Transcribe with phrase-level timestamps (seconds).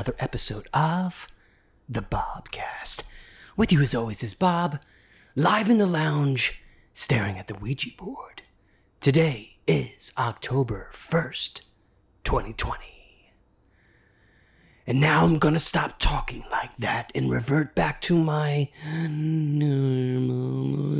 [0.00, 1.28] another episode of
[1.86, 3.02] The Bobcast.
[3.54, 4.80] With you as always is Bob,
[5.36, 6.62] live in the lounge,
[6.94, 8.40] staring at the Ouija board.
[9.02, 11.60] Today is October 1st,
[12.24, 13.34] 2020.
[14.86, 18.70] And now I'm gonna stop talking like that and revert back to my
[19.06, 20.96] normal.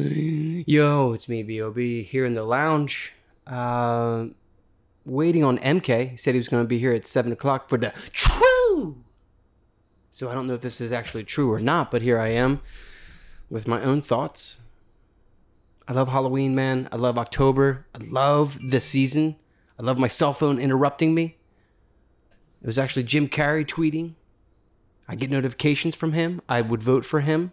[0.67, 3.15] Yo, it's me, B.O.B., here in the lounge.
[3.47, 4.27] Uh,
[5.05, 6.11] waiting on MK.
[6.11, 7.93] He said he was going to be here at 7 o'clock for the.
[10.21, 12.61] So I don't know if this is actually true or not, but here I am
[13.49, 14.59] with my own thoughts.
[15.89, 16.91] I love Halloween, man.
[16.93, 17.87] I love October.
[17.95, 19.37] I love the season.
[19.79, 21.39] I love my cell phone interrupting me.
[22.61, 24.13] It was actually Jim Carrey tweeting.
[25.09, 26.43] I get notifications from him.
[26.51, 27.53] I would vote for him.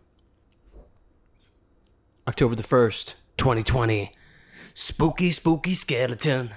[2.27, 4.11] October the 1st, 2020.
[4.73, 6.49] Spooky, spooky skeleton.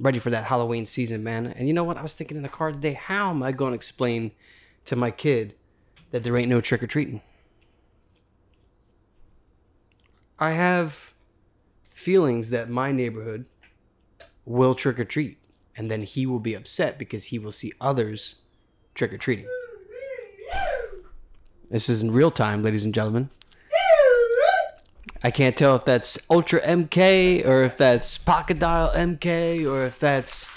[0.00, 1.46] Ready for that Halloween season, man.
[1.46, 1.98] And you know what?
[1.98, 4.32] I was thinking in the car today, how am I going to explain
[4.86, 5.54] to my kid
[6.10, 7.20] that there ain't no trick or treating?
[10.38, 11.14] I have
[11.94, 13.46] feelings that my neighborhood
[14.44, 15.38] will trick or treat,
[15.76, 18.36] and then he will be upset because he will see others
[18.94, 19.46] trick or treating.
[21.70, 23.30] This is in real time, ladies and gentlemen.
[25.22, 29.98] I can't tell if that's Ultra MK or if that's Pocket Dial MK or if
[29.98, 30.50] that's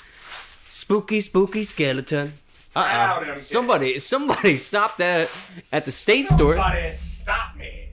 [0.68, 2.34] Spooky Spooky Skeleton.
[2.76, 3.38] Uh-uh.
[3.38, 5.30] Somebody, somebody stop that
[5.72, 6.56] at the state store.
[6.56, 7.90] Somebody stop me.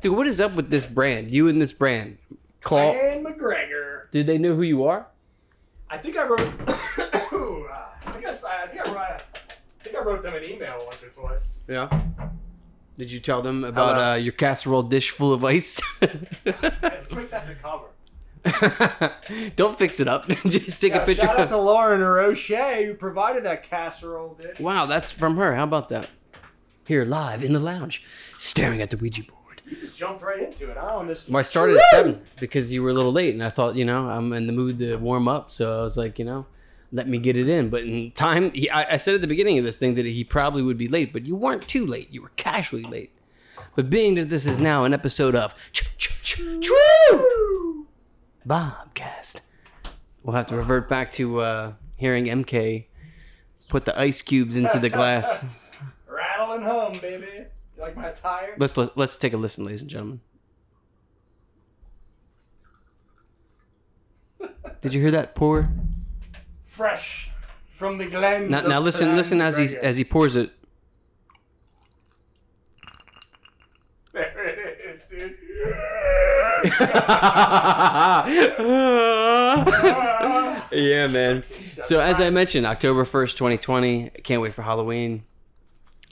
[0.00, 1.30] Dude, what is up with this brand?
[1.30, 2.18] You and this brand.
[2.60, 2.92] Claw.
[2.92, 4.10] Dan McGregor.
[4.10, 5.06] Did they know who you are?
[5.90, 6.40] I think I wrote.
[8.08, 8.98] I think I, I think I wrote.
[8.98, 11.58] I think I wrote them an email once or twice.
[11.68, 11.88] Yeah.
[12.98, 15.80] Did you tell them about uh, your casserole dish full of ice?
[16.00, 17.86] Let's make that the cover.
[19.56, 20.28] Don't fix it up.
[20.46, 21.22] Just take a picture.
[21.22, 24.58] shout out to Lauren Roche who provided that casserole dish.
[24.60, 25.54] Wow, that's from her.
[25.54, 26.08] How about that?
[26.86, 28.04] Here, live in the lounge,
[28.38, 29.60] staring at the Ouija board.
[29.66, 30.96] You just jumped right into it, huh?
[30.96, 31.28] On this.
[31.28, 33.84] Well, I started at seven because you were a little late, and I thought, you
[33.84, 36.46] know, I'm in the mood to warm up, so I was like, you know,
[36.90, 37.68] let me get it in.
[37.68, 40.24] But in time, he, I, I said at the beginning of this thing that he
[40.24, 42.08] probably would be late, but you weren't too late.
[42.10, 43.12] You were casually late.
[43.76, 46.40] But being that this is now an episode of Ch- Ch- Ch-
[48.48, 49.42] Bobcast,
[50.22, 52.86] we'll have to revert back to uh, hearing MK
[53.68, 55.44] put the ice cubes into the glass.
[56.08, 57.26] Rattle and hum, baby.
[57.76, 58.54] You like my attire?
[58.58, 60.20] Let's let, let's take a listen, ladies and gentlemen.
[64.80, 65.68] Did you hear that pour?
[66.64, 67.30] Fresh
[67.72, 68.50] from the glens.
[68.50, 70.52] Now, now listen, listen as he as he pours it.
[74.12, 75.36] There it is, dude.
[80.72, 81.44] yeah, man.
[81.82, 84.10] So as I mentioned, October first, twenty twenty.
[84.24, 85.24] Can't wait for Halloween.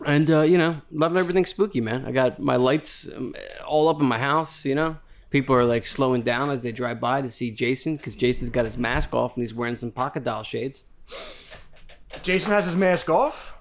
[0.04, 2.04] And uh, you know, loving everything spooky, man.
[2.06, 3.34] I got my lights um,
[3.66, 4.64] all up in my house.
[4.64, 4.98] You know,
[5.30, 8.64] people are like slowing down as they drive by to see Jason because Jason's got
[8.64, 10.82] his mask off and he's wearing some Pocket Dial shades.
[12.22, 13.54] Jason has his mask off.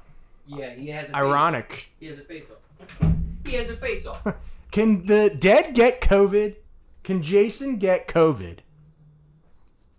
[0.48, 1.10] Yeah, he has.
[1.10, 1.90] A Ironic.
[2.00, 3.10] He has a face off.
[3.46, 4.28] He has a face off.
[4.72, 6.56] Can the dead get COVID?
[7.06, 8.62] Can Jason get COVID?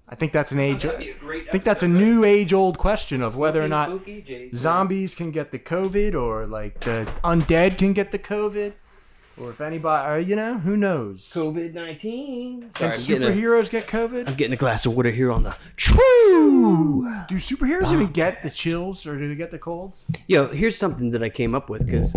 [0.09, 0.85] I think that's an age.
[0.85, 1.15] I
[1.53, 4.01] think that's a new age old question of whether or not
[4.51, 8.73] zombies can get the COVID or like the undead can get the COVID.
[9.39, 11.31] Or if anybody, or, you know, who knows?
[11.33, 12.71] COVID nineteen.
[12.75, 14.29] Can Sorry, I'm getting, a, superheroes get COVID?
[14.29, 17.03] I'm getting a glass of water here on the true.
[17.29, 20.05] Do superheroes even get the chills or do they get the colds?
[20.27, 22.17] Yo, here's something that I came up with because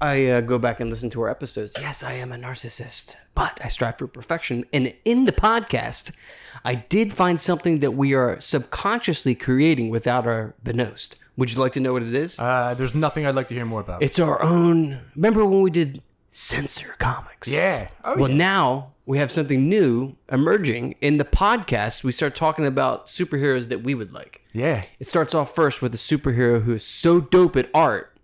[0.00, 1.76] I uh, go back and listen to our episodes.
[1.80, 4.64] Yes, I am a narcissist, but I strive for perfection.
[4.72, 6.16] And in the podcast,
[6.64, 11.16] I did find something that we are subconsciously creating without our benost.
[11.36, 12.38] Would you like to know what it is?
[12.38, 14.02] Uh, there's nothing I'd like to hear more about.
[14.02, 15.00] It's our own.
[15.14, 17.48] Remember when we did censor comics?
[17.48, 17.88] yeah.
[18.04, 18.36] Oh, well, yeah.
[18.36, 22.04] now we have something new emerging in the podcast.
[22.04, 24.42] We start talking about superheroes that we would like.
[24.52, 24.84] yeah.
[25.00, 28.17] It starts off first with a superhero who is so dope at art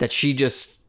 [0.00, 0.80] that she just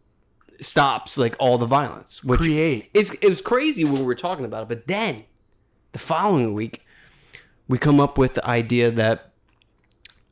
[0.61, 2.23] stops like all the violence.
[2.23, 2.89] Which Create.
[2.93, 5.25] is it was crazy when we were talking about it, but then
[5.91, 6.85] the following week
[7.67, 9.31] we come up with the idea that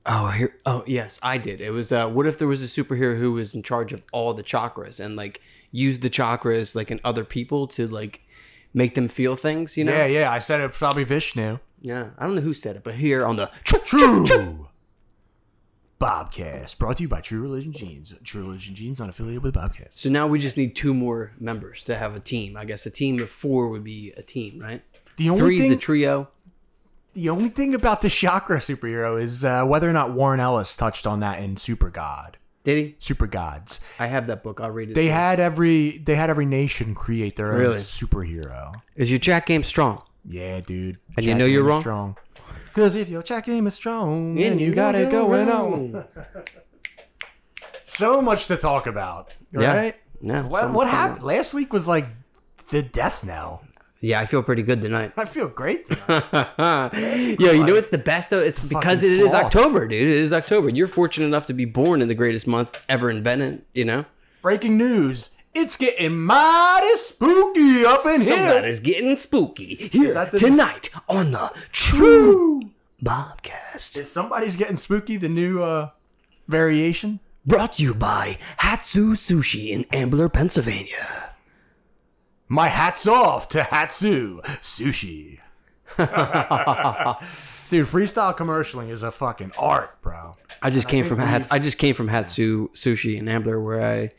[0.06, 1.62] oh here oh yes I did.
[1.62, 4.34] It was uh what if there was a superhero who was in charge of all
[4.34, 5.42] the chakras and like
[5.72, 8.22] used the chakras like in other people to like
[8.74, 9.92] make them feel things, you know?
[9.92, 10.32] Yeah, yeah.
[10.32, 11.60] I said it probably Vishnu.
[11.82, 12.10] Yeah.
[12.18, 14.69] I don't know who said it, but here on the True.
[16.00, 18.14] Bobcast, brought to you by True Religion Jeans.
[18.24, 20.00] True Religion Jeans, unaffiliated with Bobcast.
[20.00, 22.56] So now we just need two more members to have a team.
[22.56, 24.82] I guess a team of four would be a team, right?
[25.18, 26.30] The only Three is thing, a trio.
[27.14, 31.06] The only thing about the chakra superhero is uh, whether or not Warren Ellis touched
[31.06, 32.96] on that in Super God, Did he?
[33.00, 33.82] Super Gods.
[34.00, 34.62] I have that book.
[34.62, 34.94] I'll read it.
[34.94, 38.74] They had every they had every nation create their own superhero.
[38.96, 40.02] Is your chat game strong?
[40.24, 40.98] Yeah, dude.
[41.18, 41.82] And you know you're wrong?
[41.82, 42.16] Strong.
[42.80, 45.96] Because if your chat game is strong, Yeah, then you you got it going wrong.
[45.96, 46.06] on.
[47.84, 49.74] So much to talk about, Yeah.
[49.76, 49.96] right?
[50.22, 50.44] Yeah.
[50.44, 51.24] What, what happened?
[51.24, 52.06] Last week was like
[52.70, 53.64] the death knell.
[54.00, 55.12] Yeah, I feel pretty good tonight.
[55.18, 55.86] I feel great.
[55.86, 57.36] Tonight.
[57.40, 58.38] Yo, you know it's the best though?
[58.40, 59.34] It's because it Fucking is.
[59.34, 60.02] October, dude.
[60.02, 60.70] It is October.
[60.70, 63.64] You're fortunate enough to be born in the greatest month ever invented.
[63.74, 64.06] You know,
[64.42, 65.36] Breaking news.
[65.54, 68.30] It's getting mighty spooky up in here.
[68.38, 72.62] somebody's getting spooky here the- tonight on the True
[73.04, 73.98] Bobcast.
[73.98, 75.18] Is somebody's getting spooky?
[75.18, 75.90] The new uh,
[76.48, 77.20] variation.
[77.46, 81.32] Brought to you by Hatsu Sushi in Ambler, Pennsylvania.
[82.48, 85.40] My hats off to Hatsu Sushi.
[87.70, 90.32] Dude, freestyle commercialing is a fucking art, bro.
[90.62, 94.10] I just came from Hat- I just came from Hatsu Sushi in Ambler, where I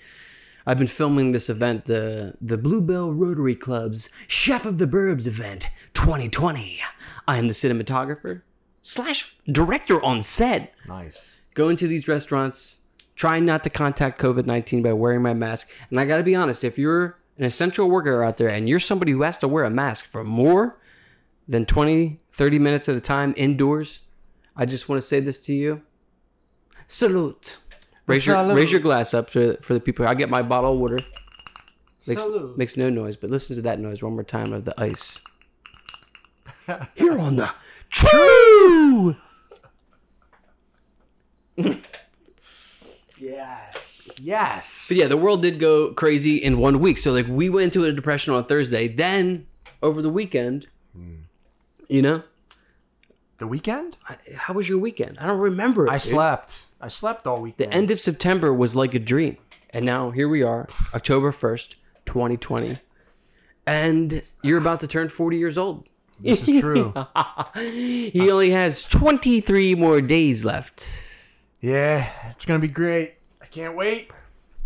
[0.71, 5.67] I've been filming this event, the the Bluebell Rotary Club's Chef of the Burbs event
[5.95, 6.81] 2020.
[7.27, 8.43] I am the cinematographer
[8.81, 10.73] slash director on set.
[10.87, 11.41] Nice.
[11.55, 12.79] Go into these restaurants,
[13.17, 15.73] trying not to contact COVID 19 by wearing my mask.
[15.91, 18.79] And I got to be honest, if you're an essential worker out there and you're
[18.79, 20.79] somebody who has to wear a mask for more
[21.49, 24.03] than 20, 30 minutes at a time indoors,
[24.55, 25.83] I just want to say this to you.
[26.87, 27.59] Salute.
[28.07, 30.07] Raise your, raise your glass up for, for the people.
[30.07, 31.01] I get my bottle of water.
[32.09, 32.59] Makes, Salute.
[32.59, 35.21] makes no noise, but listen to that noise one more time of the ice.
[36.95, 37.51] Here on the
[37.91, 39.17] True
[43.19, 44.11] Yes.
[44.19, 44.87] Yes.
[44.89, 46.97] But yeah, the world did go crazy in one week.
[46.97, 48.89] So like we went into a depression on Thursday.
[48.89, 49.47] Then
[49.83, 51.17] over the weekend, hmm.
[51.89, 52.23] you know,
[53.41, 53.97] The weekend?
[54.07, 55.19] I- how was your weekend?
[55.19, 55.89] I don't remember.
[55.89, 56.03] I dude.
[56.03, 56.67] slept.
[56.79, 57.71] I slept all weekend.
[57.73, 59.39] The end of September was like a dream,
[59.71, 62.79] and now here we are, October first, twenty twenty,
[63.67, 65.89] and you're about to turn forty years old.
[66.21, 66.93] This is true.
[67.57, 70.87] He only has twenty three more days left.
[71.63, 73.15] yeah, it's gonna be great.
[73.41, 74.11] I can't wait.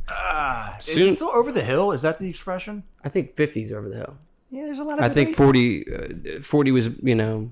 [0.08, 1.92] Ah, is it still over the hill?
[1.92, 2.82] Is that the expression?
[3.04, 4.16] I think 50's over the hill.
[4.50, 5.04] Yeah, there's a lot of.
[5.04, 7.50] I think 40, uh, 40 was, you know,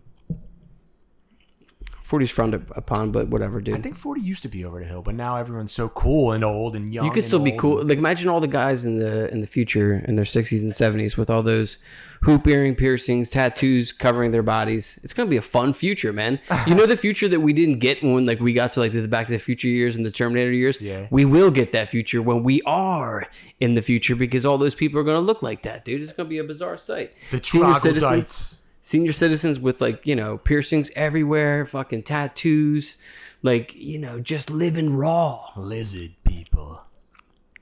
[2.13, 3.75] 40's frowned up- upon, but whatever, dude.
[3.77, 6.45] I think 40 used to be over the hill, but now everyone's so cool and
[6.45, 7.05] old and young.
[7.07, 7.83] you could still be cool.
[7.85, 11.17] Like imagine all the guys in the in the future in their 60s and 70s
[11.17, 11.79] with all those
[12.23, 14.99] hoop earring piercings, tattoos covering their bodies.
[15.03, 16.39] It's gonna be a fun future, man.
[16.67, 19.09] You know the future that we didn't get when like we got to like the
[19.09, 20.81] Back to the Future years and the Terminator years.
[20.81, 21.07] Yeah.
[21.11, 23.27] we will get that future when we are
[23.61, 26.03] in the future because all those people are gonna look like that, dude.
[26.03, 27.15] It's gonna be a bizarre sight.
[27.31, 28.59] The Senior citizens.
[28.83, 32.99] Senior citizens with like you know piercings everywhere fucking tattoos
[33.43, 36.83] like you know just living raw Lizard people.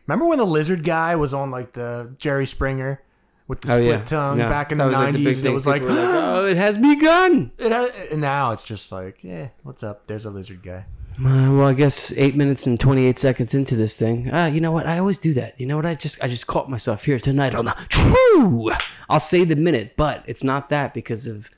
[0.07, 3.00] Remember when the lizard guy was on like the Jerry Springer
[3.47, 4.49] with the oh, split tongue Yeah.
[4.49, 5.25] back in the was, like, 90s?
[5.25, 8.65] big and it was like, were oh it has begun it ha- and now it's
[8.65, 10.07] just like, yeah, what's up?
[10.07, 10.87] There's a lizard guy.
[11.25, 14.73] Uh, well i guess eight minutes and 28 seconds into this thing ah you know
[14.73, 14.87] what?
[14.87, 15.61] I always do that.
[15.61, 15.87] You know what?
[15.87, 18.71] I just i just caught myself here tonight on the true!
[19.09, 21.50] I'll say the minute but it's not that because of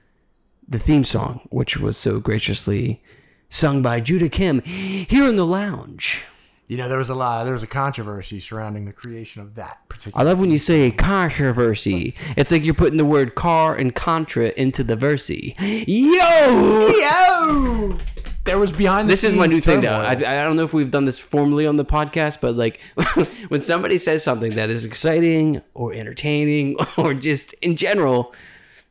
[0.68, 3.02] the theme song which was so graciously
[3.48, 6.24] sung by judah kim here in the lounge
[6.68, 7.44] You know, there was a lot.
[7.44, 10.20] There was a controversy surrounding the creation of that particular.
[10.20, 12.14] I love when you say controversy.
[12.36, 15.54] It's like you're putting the word car and contra into the versy.
[15.86, 16.88] Yo!
[16.88, 17.98] Yo!
[18.44, 19.92] There was behind the This is my new scenes thing, though.
[19.92, 22.80] I, I don't know if we've done this formally on the podcast, but like
[23.48, 28.34] when somebody says something that is exciting or entertaining or just in general,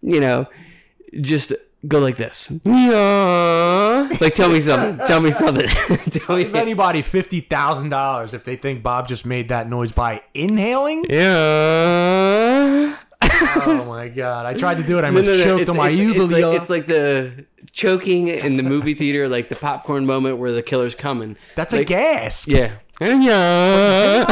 [0.01, 0.47] you know,
[1.19, 1.53] just
[1.87, 2.51] go like this.
[2.63, 4.09] Yeah.
[4.19, 5.05] Like tell me something.
[5.05, 5.67] Tell me something.
[6.11, 10.21] tell Give anybody fifty thousand dollars if they think Bob just made that noise by
[10.33, 11.05] inhaling.
[11.09, 12.97] Yeah.
[13.23, 14.47] oh my god!
[14.47, 15.03] I tried to do it.
[15.03, 18.27] I No, no, no, choked it's, on my it's, it's, like, it's like the choking
[18.27, 21.37] in the movie theater, like the popcorn moment where the killer's coming.
[21.55, 22.47] That's like, a gasp.
[22.47, 22.73] Yeah.
[23.01, 24.25] Yeah.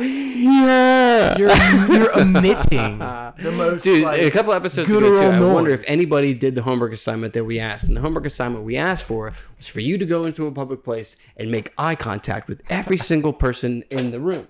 [0.00, 1.36] Yeah.
[1.38, 1.50] You're
[1.94, 3.82] you're emitting the most.
[3.84, 5.54] Dude, like, a couple episodes ago, guttural too, I noise.
[5.54, 7.88] wonder if anybody did the homework assignment that we asked.
[7.88, 10.82] And the homework assignment we asked for was for you to go into a public
[10.82, 14.48] place and make eye contact with every single person in the room.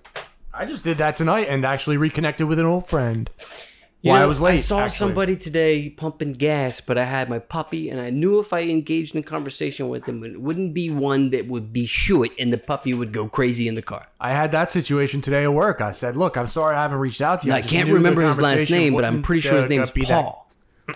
[0.55, 3.31] I just did that tonight and actually reconnected with an old friend.
[4.03, 4.55] You Why know, I was late.
[4.55, 4.97] I saw actually.
[4.97, 9.15] somebody today pumping gas, but I had my puppy, and I knew if I engaged
[9.15, 12.59] in a conversation with him, it wouldn't be one that would be short, and the
[12.59, 14.09] puppy would go crazy in the car.
[14.21, 15.81] I had that situation today at work.
[15.81, 17.53] I said, "Look, I'm sorry I haven't reached out to you.
[17.53, 19.93] I just can't remember his last name, but I'm pretty sure his uh, name is
[19.93, 20.51] be that- Paul.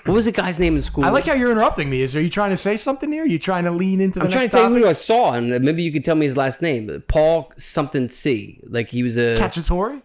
[0.04, 1.04] What was the guy's name in school?
[1.04, 2.02] I like how you're interrupting me.
[2.02, 3.22] Is are you trying to say something here?
[3.22, 5.32] Are you trying to lean into the I'm trying to tell you who I saw,
[5.32, 7.04] and maybe you could tell me his last name.
[7.06, 8.60] Paul something C.
[8.64, 10.02] Like he was a Cacciatore?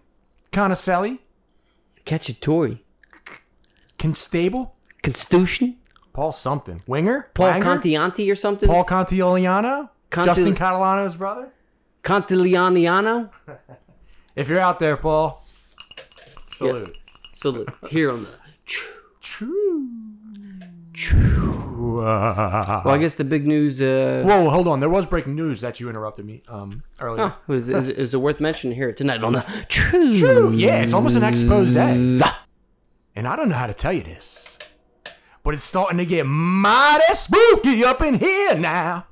[0.51, 1.17] Conacelli?
[2.05, 2.79] Cacciatore.
[4.01, 4.75] Constable?
[5.03, 5.77] Constitution?
[6.11, 6.81] Paul something.
[6.87, 7.29] Winger?
[7.33, 7.63] Paul Wanger?
[7.63, 8.67] Contianti or something?
[8.67, 9.89] Paul Contigliano?
[10.09, 11.53] Conti- Justin Catalano's brother?
[12.03, 13.29] Contiglianiano?
[14.33, 15.45] If you're out there, Paul,
[16.47, 16.95] salute.
[17.33, 17.67] Salute.
[17.89, 18.29] here on the.
[20.93, 21.97] True.
[21.97, 23.81] Well, I guess the big news.
[23.81, 24.79] Uh, Whoa, hold on.
[24.79, 27.27] There was breaking news that you interrupted me um, earlier.
[27.27, 30.17] huh, is, is, is it worth mentioning here tonight on the True?
[30.17, 30.53] True.
[30.53, 31.75] Yeah, it's almost an expose.
[33.15, 34.57] And I don't know how to tell you this,
[35.43, 39.07] but it's starting to get mighty spooky up in here now.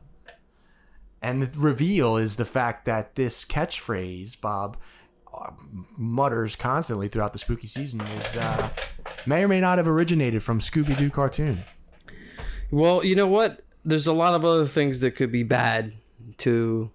[1.21, 4.77] And the reveal is the fact that this catchphrase, Bob,
[5.33, 5.51] uh,
[5.97, 8.69] mutters constantly throughout the spooky season is uh,
[9.25, 11.63] may or may not have originated from Scooby Doo cartoon.
[12.71, 13.63] Well, you know what?
[13.83, 15.93] There's a lot of other things that could be bad
[16.37, 16.91] to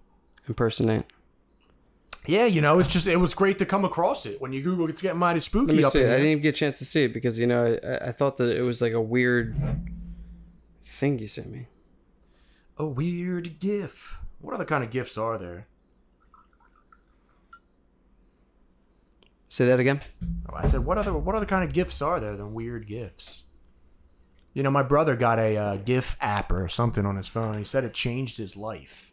[0.49, 1.05] impersonate.
[2.27, 4.89] Yeah, you know, it's just it was great to come across it when you Google.
[4.89, 6.01] It's getting mighty Let spooky me up see.
[6.01, 6.07] it.
[6.07, 8.39] I didn't even get a chance to see it because you know I, I thought
[8.39, 9.57] that it was like a weird
[10.83, 11.67] thing you sent me.
[12.79, 14.19] A weird gif.
[14.41, 15.67] What other kind of gifts are there?
[19.49, 20.01] Say that again.
[20.51, 23.45] Oh, I said, what other what other kind of gifts are there than weird gifts?
[24.53, 27.59] You know, my brother got a uh, GIF app or something on his phone.
[27.59, 29.13] He said it changed his life,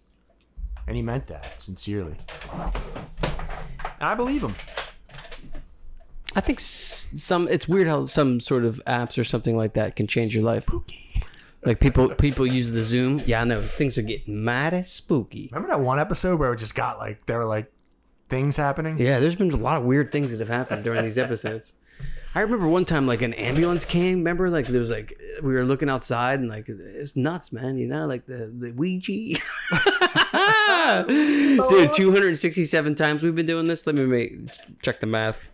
[0.92, 2.18] and he meant that sincerely.
[2.52, 4.54] And I believe him.
[6.36, 7.48] I think some.
[7.48, 10.64] It's weird how some sort of apps or something like that can change your life.
[10.64, 11.24] Spooky.
[11.64, 13.22] Like people, people use the Zoom.
[13.26, 15.48] Yeah, I know things are getting mad as spooky.
[15.54, 17.72] Remember that one episode where it just got like there were like
[18.28, 19.00] things happening?
[19.00, 21.74] Yeah, there's been a lot of weird things that have happened during these episodes.
[22.36, 24.18] I remember one time like an ambulance came.
[24.18, 27.78] Remember, like there was like we were looking outside and like it's nuts, man.
[27.78, 29.40] You know, like the the Ouija.
[31.70, 33.86] Dude, 267 times we've been doing this.
[33.86, 34.34] Let me make,
[34.82, 35.50] check the math.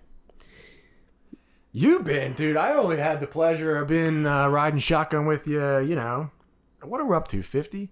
[1.73, 2.57] You've been, dude.
[2.57, 5.59] I only had the pleasure of being uh, riding shotgun with you.
[5.79, 6.31] You know,
[6.81, 7.43] what are we up to?
[7.43, 7.91] Fifty?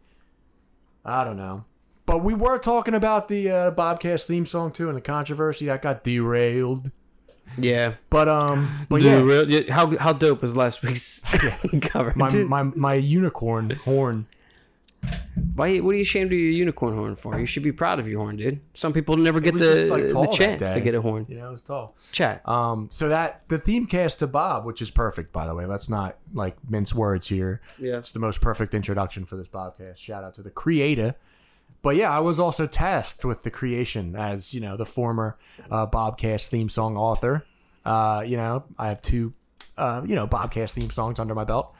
[1.03, 1.65] I don't know.
[2.07, 5.83] But we were talking about the uh, Bobcast theme song too, and the controversy that
[5.83, 6.89] got derailed.
[7.59, 7.93] Yeah.
[8.09, 11.19] But um, but Dude, yeah, real- yeah, how how dope was last week's
[11.81, 12.13] cover?
[12.15, 14.25] my, my my unicorn horn.
[15.55, 15.79] Why?
[15.79, 17.39] What are you ashamed of your unicorn horn for?
[17.39, 18.59] You should be proud of your horn, dude.
[18.73, 21.25] Some people never get the like, the chance to get a horn.
[21.29, 21.95] You know, it's tall.
[22.11, 22.47] Chat.
[22.47, 25.65] Um, so that the theme cast to Bob, which is perfect, by the way.
[25.65, 27.61] Let's not like mince words here.
[27.79, 27.97] Yeah.
[27.97, 29.97] It's the most perfect introduction for this podcast.
[29.97, 31.15] Shout out to the creator.
[31.81, 35.37] But yeah, I was also tasked with the creation as you know the former
[35.69, 37.45] uh, Bobcast theme song author.
[37.85, 39.33] Uh, you know, I have two,
[39.77, 41.75] uh, you know, Bobcast theme songs under my belt,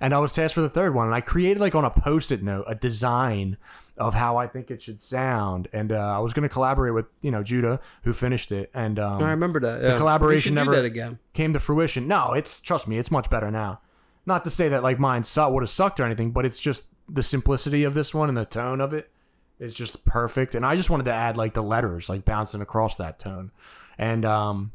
[0.00, 1.06] and I was tasked for the third one.
[1.06, 3.56] And I created like on a post-it note a design
[3.96, 7.06] of how I think it should sound, and uh, I was going to collaborate with
[7.20, 9.82] you know Judah who finished it, and um, I remember that.
[9.82, 11.18] The collaboration never- that again.
[11.34, 12.06] came to fruition.
[12.06, 13.80] No, it's trust me, it's much better now.
[14.24, 17.22] Not to say that like mine would have sucked or anything, but it's just the
[17.22, 19.10] simplicity of this one and the tone of it
[19.58, 20.54] is just perfect.
[20.54, 23.50] And I just wanted to add like the letters like bouncing across that tone.
[23.96, 24.72] And um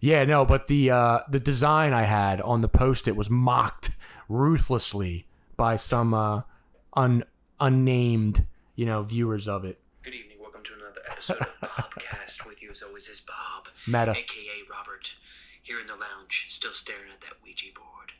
[0.00, 3.90] yeah, no, but the uh the design I had on the post it was mocked
[4.32, 6.42] ruthlessly by some uh
[6.94, 7.22] un
[7.60, 9.78] unnamed, you know, viewers of it.
[10.02, 10.38] Good evening.
[10.40, 12.46] Welcome to another episode of Bobcast.
[12.46, 14.12] With you as always is Bob, Meta.
[14.12, 15.16] aka Robert,
[15.62, 18.12] here in the lounge, still staring at that Ouija board.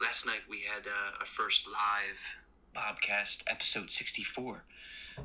[0.00, 2.38] Last night we had uh, our first live
[2.74, 4.64] Bobcast, episode 64.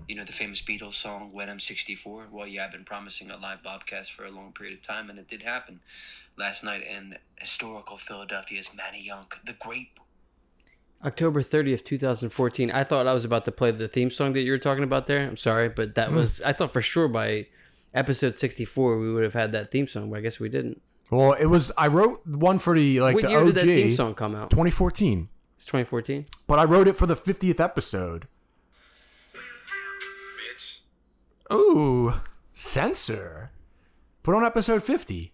[0.07, 3.37] You know the famous Beatles song "When I'm 64." Well, yeah, I've been promising a
[3.37, 5.81] live Bobcast for a long period of time, and it did happen
[6.35, 9.89] last night in historical Philadelphia's Manayunk, the great
[11.05, 12.71] October 30th, 2014.
[12.71, 15.05] I thought I was about to play the theme song that you were talking about
[15.07, 15.19] there.
[15.27, 15.93] I'm sorry, but Hmm.
[15.95, 17.47] that was I thought for sure by
[17.93, 20.81] episode 64 we would have had that theme song, but I guess we didn't.
[21.09, 23.65] Well, it was I wrote one for the like what the year OG did that
[23.65, 24.49] theme song come out?
[24.49, 25.29] 2014.
[25.55, 26.25] It's 2014.
[26.47, 28.27] But I wrote it for the 50th episode.
[30.55, 30.81] bitch.
[31.51, 32.13] Ooh,
[32.53, 33.51] censor.
[34.23, 35.32] Put on episode 50.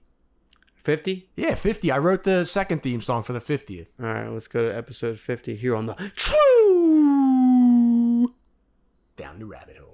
[0.83, 1.29] 50?
[1.35, 1.91] Yeah, 50.
[1.91, 3.87] I wrote the second theme song for the 50th.
[3.99, 6.37] All right, let's go to episode 50 here on the True.
[9.17, 9.91] Down the rabbit hole.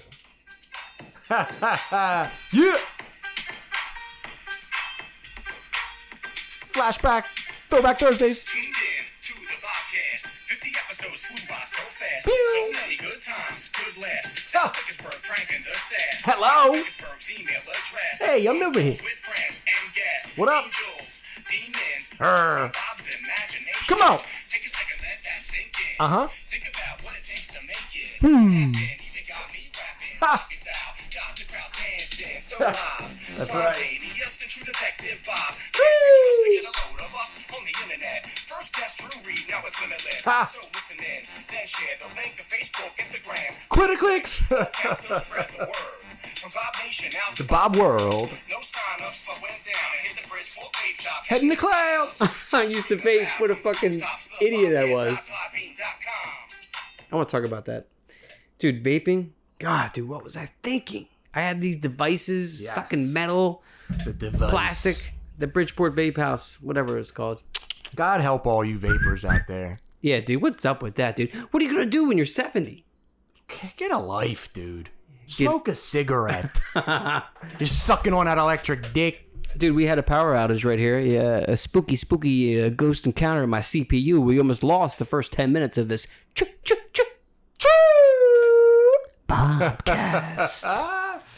[1.32, 2.78] yeah.
[6.76, 7.26] Flashback.
[7.70, 8.44] Throwback Thursdays.
[10.96, 12.24] 50 episodes flew by so fast.
[12.24, 14.32] So many good times, good laughs.
[14.48, 14.72] South
[15.24, 16.24] pranking the staff.
[16.24, 16.72] Hello?
[16.72, 18.24] Vicksburg's email address.
[18.24, 18.96] Hey, I'm over here.
[19.04, 20.38] With friends and guests.
[20.38, 20.64] What up?
[20.64, 22.16] Angels, demons.
[22.22, 22.72] Err.
[22.72, 23.92] Bob's imagination.
[23.92, 24.20] Come on.
[24.48, 26.00] Take a second, let that sink in.
[26.00, 26.28] Uh-huh.
[26.48, 28.24] Think about what it takes to make it.
[28.24, 28.72] Hmm.
[29.16, 30.16] Even got me rapping.
[30.20, 30.32] Ha.
[30.36, 30.94] Knock it out.
[31.08, 32.36] Got the crowd dancing.
[32.44, 32.76] So live.
[33.40, 33.72] That's right.
[33.72, 35.56] And true detective Bob.
[35.56, 38.28] To get a load of us on the internet.
[38.28, 40.28] First guest Drew Reed, now it's limitless.
[40.28, 40.44] Ha.
[40.44, 43.52] So listen in, then share the link of Facebook, Instagram.
[43.72, 44.44] Quitter clicks.
[44.52, 46.00] Spread the word.
[46.36, 48.28] From Bob Nation out to Bob World.
[48.52, 49.92] no sign of slowing down.
[50.04, 51.26] Hit the bridge for vape shop.
[51.26, 52.20] Head in the clouds.
[52.54, 53.96] I used to face what a fucking
[54.44, 55.16] idiot I was.
[57.12, 57.88] I want to talk about that.
[58.66, 59.30] Dude, vaping?
[59.60, 61.06] God, dude, what was I thinking?
[61.36, 62.74] I had these devices, Yes.
[62.74, 63.62] sucking metal,
[64.06, 64.50] The device.
[64.50, 67.44] plastic, the Bridgeport Vape House, whatever it's called.
[67.96, 69.78] God help all you vapors out there.
[70.02, 71.32] Yeah, dude, what's up with that, dude?
[71.52, 72.86] What are you gonna do when you're 70?
[73.78, 74.90] Get a life, dude.
[75.28, 76.60] Smoke a cigarette.
[77.60, 79.30] You're sucking on that electric dick.
[79.56, 81.00] Dude, we had a power outage right here.
[81.00, 84.24] Yeah, a spooky, spooky uh, ghost encounter in my CPU.
[84.24, 87.08] We almost lost the first 10 minutes of this chuk, chuk, chuk,
[89.28, 90.64] podcast.
[90.66, 91.22] Ah.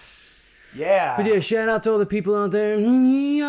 [0.76, 1.16] Yeah.
[1.18, 2.78] But yeah, shout out to all the people out there.
[2.78, 3.40] the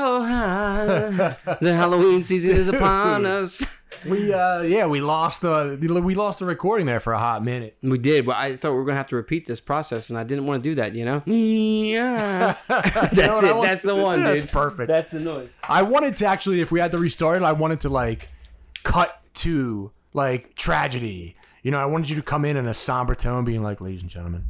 [1.60, 3.62] Halloween season is upon us.
[4.08, 7.76] We uh yeah, we lost uh we lost the recording there for a hot minute.
[7.82, 10.24] We did, but I thought we were gonna have to repeat this process, and I
[10.24, 10.94] didn't want to do that.
[10.94, 11.22] You know?
[11.88, 12.56] Yeah.
[12.68, 13.66] That's You know it.
[13.66, 14.52] That's the one, That's dude.
[14.52, 14.88] perfect.
[14.88, 15.50] That's the noise.
[15.68, 18.28] I wanted to actually if we had to restart it, I wanted to like
[18.84, 21.34] cut to like tragedy.
[21.62, 24.02] You know, I wanted you to come in in a somber tone being like, "Ladies
[24.02, 24.44] and gentlemen,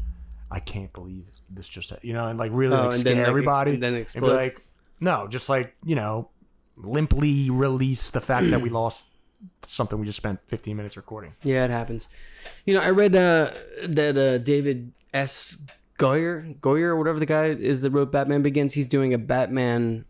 [0.51, 3.23] I can't believe this just you know, and like really Oh, like and scare then,
[3.23, 4.35] like, everybody and then be explode.
[4.35, 4.61] like,
[5.01, 6.29] "No, just like, you know,
[6.77, 9.09] limply release the fact that we lost
[9.62, 12.09] something we just spent 15 minutes recording." Yeah, it happens.
[12.66, 13.53] You know, I read uh,
[13.85, 15.62] that uh, David S.
[15.99, 20.05] Goyer, Goyer, or whatever the guy is that wrote Batman Begins, he's doing a Batman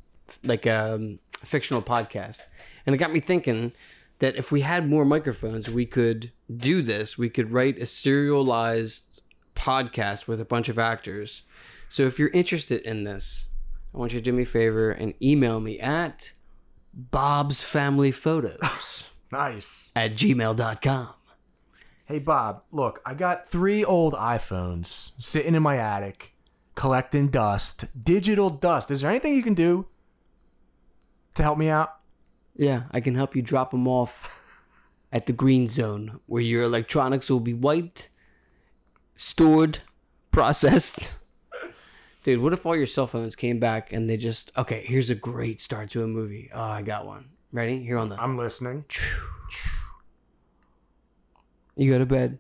[0.45, 2.43] like um, fictional podcast,
[2.85, 3.73] and it got me thinking
[4.19, 7.19] that if we had more microphones, we could do this.
[7.19, 9.23] We could write a serialized
[9.55, 11.43] podcast with a bunch of actors.
[11.89, 13.49] So if you're interested in this,
[13.95, 16.33] I want you to do me a favor and email me at
[16.95, 19.91] Bob's Family Photos Nice.
[19.97, 21.09] at gmail.com.
[22.07, 26.35] Hey Bob, look, I got three old iPhones sitting in my attic
[26.75, 28.91] collecting dust, digital dust.
[28.91, 29.87] Is there anything you can do
[31.35, 31.97] to help me out?
[32.57, 34.25] Yeah, I can help you drop them off
[35.13, 38.11] at the green zone where your electronics will be wiped,
[39.17, 39.81] stored,
[40.31, 41.15] processed.
[42.23, 44.85] Dude, what if all your cell phones came back and they just okay?
[44.85, 46.51] Here's a great start to a movie.
[46.53, 47.31] Oh, I got one.
[47.53, 47.83] Ready?
[47.83, 48.21] Here on the.
[48.21, 48.85] I'm listening.
[51.77, 52.39] You go to bed.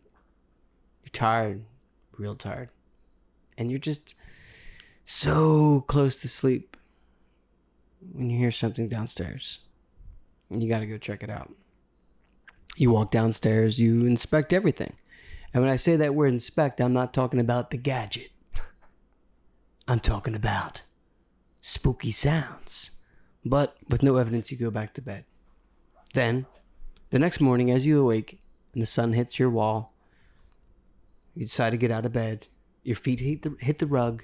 [1.03, 1.65] You're tired,
[2.19, 2.69] real tired,
[3.57, 4.15] and you're just
[5.05, 6.77] so close to sleep
[8.13, 9.61] when you hear something downstairs.
[10.51, 11.51] You got to go check it out.
[12.79, 14.93] You walk downstairs, you inspect everything.
[15.53, 18.31] And when I say that word inspect, I'm not talking about the gadget.
[19.89, 20.83] I'm talking about
[21.61, 22.93] spooky sounds.
[23.45, 25.25] But with no evidence, you go back to bed.
[26.15, 26.47] Then,
[27.11, 28.41] the next morning, as you awake
[28.73, 29.93] and the sun hits your wall,
[31.35, 32.47] you decide to get out of bed.
[32.85, 34.23] Your feet hit the, hit the rug,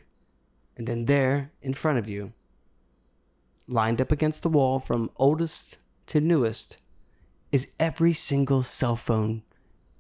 [0.76, 2.34] and then there, in front of you,
[3.66, 6.78] lined up against the wall from oldest to newest,
[7.54, 9.44] is every single cell phone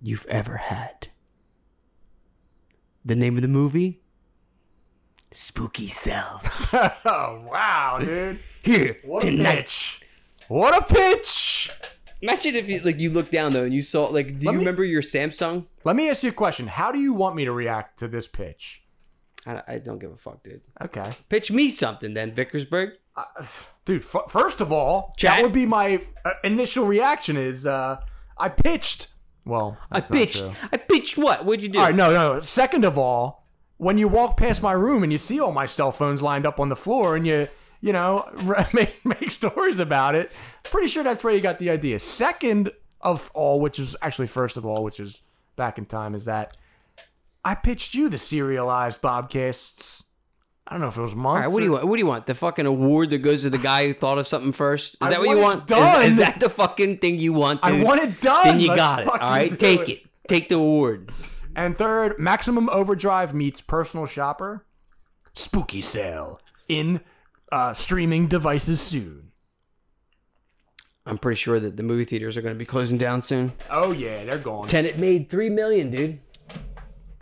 [0.02, 1.06] you've ever had.
[3.04, 4.00] The name of the movie?
[5.30, 6.42] Spooky Cell.
[6.72, 8.40] oh wow, dude!
[8.64, 9.56] Here, What a tonight.
[9.58, 10.00] pitch!
[10.48, 11.70] What a pitch!
[12.22, 14.58] Imagine if you, like you look down though and you saw like do you me-
[14.58, 15.66] remember your Samsung?
[15.84, 16.66] Let me ask you a question.
[16.66, 18.82] How do you want me to react to this pitch?
[19.46, 20.62] I, I don't give a fuck, dude.
[20.82, 21.12] Okay.
[21.28, 22.94] Pitch me something then, Vickersburg.
[23.84, 27.98] Dude, f- first of all, that would be my uh, initial reaction is uh,
[28.38, 29.08] I pitched.
[29.44, 30.42] Well, I pitched.
[30.72, 31.44] I pitched what?
[31.44, 31.78] What'd you do?
[31.78, 32.40] All right, no, no.
[32.40, 33.46] Second of all,
[33.76, 36.58] when you walk past my room and you see all my cell phones lined up
[36.58, 37.48] on the floor and you,
[37.80, 38.26] you know,
[38.72, 41.98] make, make stories about it, pretty sure that's where you got the idea.
[41.98, 42.70] Second
[43.02, 45.20] of all, which is actually first of all, which is
[45.56, 46.56] back in time, is that
[47.44, 50.04] I pitched you the serialized Bobcasts.
[50.66, 51.36] I don't know if it was months.
[51.36, 51.86] All right, what do you want?
[51.86, 52.26] What do you want?
[52.26, 54.94] The fucking award that goes to the guy who thought of something first?
[54.94, 55.66] Is I that what you want want?
[55.66, 56.02] done.
[56.04, 57.60] Is, that the fucking thing you want?
[57.62, 58.44] I want it done.
[58.44, 59.08] Then you Let's got it.
[59.08, 59.88] All right, take it.
[59.88, 60.02] it.
[60.26, 61.10] Take the award.
[61.54, 64.64] And third, Maximum Overdrive meets Personal Shopper.
[65.34, 67.00] Spooky sale in
[67.52, 69.32] uh, streaming devices soon.
[71.06, 73.52] I'm pretty sure that the movie theaters are going to be closing down soon.
[73.70, 74.68] Oh yeah, they're gone.
[74.68, 76.20] Tenet made three million, dude.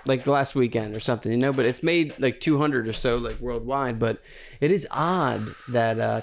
[0.04, 1.52] Like last weekend or something, you know.
[1.52, 3.98] But it's made like 200 or so, like worldwide.
[3.98, 4.20] But
[4.60, 6.20] it is odd that uh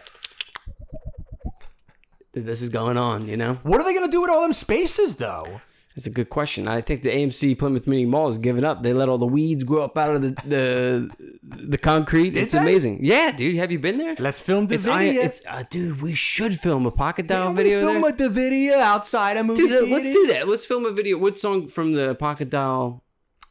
[2.33, 3.27] that this is going on.
[3.27, 5.61] You know, What are they gonna do with all them spaces though?
[5.95, 6.67] That's a good question.
[6.67, 8.83] I think the AMC Plymouth Meeting Mall has given up.
[8.83, 11.09] They let all the weeds grow up out of the the,
[11.43, 12.37] the concrete.
[12.37, 12.59] it's they?
[12.59, 12.99] amazing.
[13.03, 13.55] Yeah, dude.
[13.55, 14.15] Have you been there?
[14.17, 15.21] Let's film the It's, I, video.
[15.23, 16.01] it's uh, dude.
[16.01, 17.81] We should film a pocket dial video.
[17.81, 18.11] film there?
[18.11, 19.87] a the video outside a movie Dude, theater.
[19.93, 20.47] let's do that.
[20.47, 21.17] Let's film a video.
[21.17, 23.03] What song from the Pocket Dial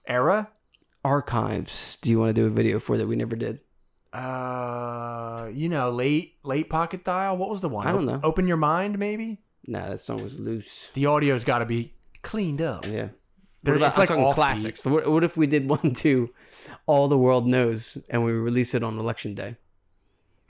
[0.09, 0.51] Era.
[1.05, 3.61] archives do you want to do a video for that we never did?
[4.13, 7.37] Uh, you know, late late pocket dial.
[7.37, 7.87] What was the one?
[7.87, 8.21] I don't know.
[8.23, 9.43] Open your mind, maybe.
[9.67, 10.91] Nah, that song was loose.
[10.95, 12.87] The audio's got to be cleaned up.
[12.87, 13.09] Yeah.
[13.63, 14.87] There- What about, it's I'm like talking classics.
[14.87, 16.31] What, what if we did one to
[16.87, 19.57] All the World Knows and we release it on election day?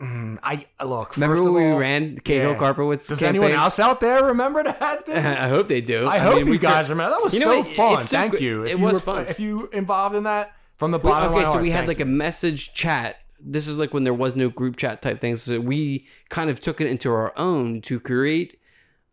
[0.01, 1.17] Mm, I look.
[1.17, 2.57] Remember first when of we ran Cahill yeah.
[2.59, 3.09] Carpowitz?
[3.09, 3.43] Does campaign?
[3.43, 5.09] anyone else out there remember that?
[5.09, 6.07] I hope they do.
[6.07, 7.11] I, hope mean, you we guys remember.
[7.11, 7.77] That was You know so what?
[7.77, 8.01] fun.
[8.03, 8.65] So Thank you.
[8.65, 9.27] If It you was were, fun.
[9.27, 12.05] If you involved in that from the bottom okay, so heart, we had like you.
[12.05, 13.17] a message chat.
[13.41, 15.43] This is like when there was no group chat type things.
[15.43, 18.58] So we kind of took it into our own to create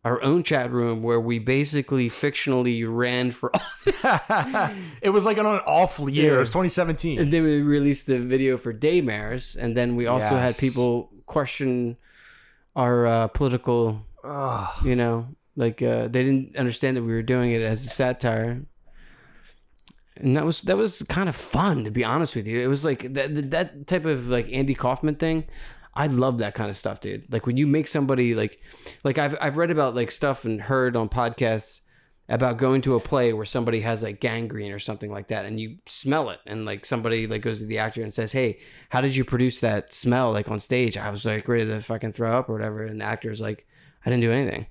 [0.06, 4.06] our own chat room where we basically fictionally ran for office.
[5.02, 6.36] it was like an awful year.
[6.36, 7.20] It was 2017.
[7.20, 11.98] and then we released the video for Daymares, and then we also had people question
[12.76, 14.86] our uh, political, Ugh.
[14.86, 18.62] you know, like uh, they didn't understand that we were doing it as a satire.
[20.18, 22.62] And that was that was kind of fun to be honest with you.
[22.62, 25.46] It was like that that type of like Andy Kaufman thing.
[25.96, 27.32] I love that kind of stuff, dude.
[27.32, 28.60] Like when you make somebody like
[29.04, 31.82] like I've I've read about like stuff and heard on podcasts
[32.28, 35.60] about going to a play where somebody has like gangrene or something like that and
[35.60, 38.58] you smell it and like somebody like goes to the actor and says hey
[38.90, 42.12] how did you produce that smell like on stage i was like ready to fucking
[42.12, 43.68] throw up or whatever and the actor's like
[44.04, 44.66] i didn't do anything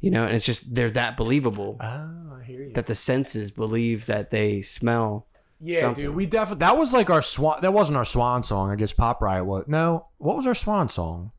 [0.00, 2.72] you know and it's just they're that believable Oh, I hear you.
[2.74, 5.26] that the senses believe that they smell
[5.62, 6.04] Yeah, something.
[6.06, 6.14] dude.
[6.16, 7.60] We definitely that was like our swan.
[7.62, 8.70] That wasn't our swan song.
[8.70, 9.64] I guess Pop Riot was.
[9.66, 11.32] No, what was our swan song?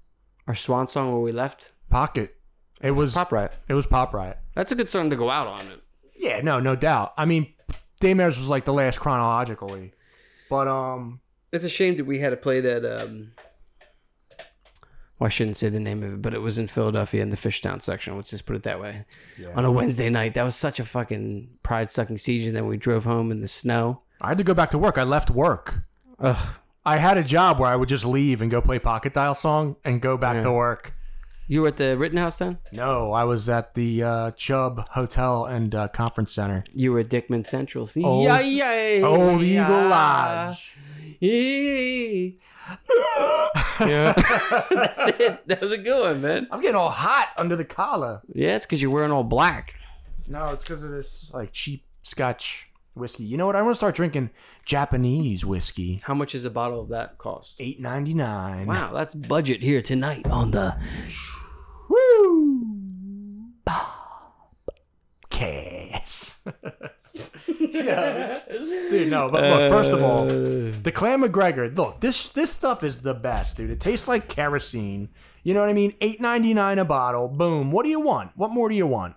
[0.47, 2.36] our swan song where we left Pocket.
[2.81, 4.38] It was pop riot It was Pop Riot.
[4.55, 5.63] that's a good song to go out on
[6.15, 7.13] Yeah, no, no doubt.
[7.15, 7.53] I mean,
[8.01, 9.93] Daymares was like the last chronologically,
[10.49, 11.19] but um,
[11.51, 12.84] It's a shame that we had to play that.
[12.84, 13.34] Um,
[15.19, 17.38] well, I shouldn't say the name of it, but it was in Philadelphia in the
[17.38, 18.15] Fishtown section.
[18.15, 19.05] Let's just put it that way.
[19.53, 22.47] On a Wednesday night, that was such a fucking pride-sucking siege.
[22.47, 24.01] And then we drove home in the snow.
[24.21, 24.97] I had to go back to work.
[24.99, 25.84] I left work.
[26.19, 26.55] Ugh.
[26.86, 29.75] I had a job where I would just leave and go play Pocket Dial song
[29.84, 30.93] and go back to work.
[31.47, 32.60] You were at the Rittenhouse then?
[32.71, 36.63] No, I was at the uh, Chubb Hotel and uh, Conference Center.
[36.73, 37.86] You were at Dickman Central.
[37.88, 38.03] See?
[38.03, 39.65] Old- yeah, yeah, Old yeah.
[39.65, 40.75] Eagle Lodge.
[41.19, 42.31] Yeah.
[43.81, 44.13] yeah.
[44.69, 45.47] That's it.
[45.47, 46.47] That was a good one, man.
[46.51, 48.21] I'm getting all hot under the collar.
[48.34, 49.75] Yeah, it's because you're wearing all black.
[50.27, 53.23] No, it's because of this like cheap Scotch whiskey.
[53.23, 53.56] You know what?
[53.56, 54.32] I want to start drinking
[54.65, 56.01] Japanese whiskey.
[56.04, 57.56] How much is a bottle of that cost?
[57.60, 58.67] Eight ninety nine.
[58.67, 60.77] Wow, that's budget here tonight on the
[61.89, 62.67] Woo!
[65.30, 66.41] Cass.
[67.47, 68.39] yeah.
[68.49, 70.71] Dude, no, but look, first of all, uh.
[70.84, 73.71] the Clan McGregor, look, this this stuff is the best, dude.
[73.71, 75.10] It tastes like kerosene.
[75.43, 75.93] You know what I mean?
[76.01, 77.27] Eight ninety nine a bottle.
[77.27, 77.71] Boom.
[77.71, 78.32] What do you want?
[78.36, 79.15] What more do you want?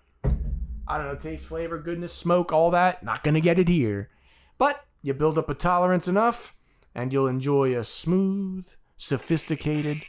[0.87, 3.03] I don't know, taste, flavor, goodness, smoke, all that.
[3.03, 4.11] Not gonna get it here.
[4.59, 6.57] But you build up a tolerance enough,
[6.95, 10.03] and you'll enjoy a smooth, sophisticated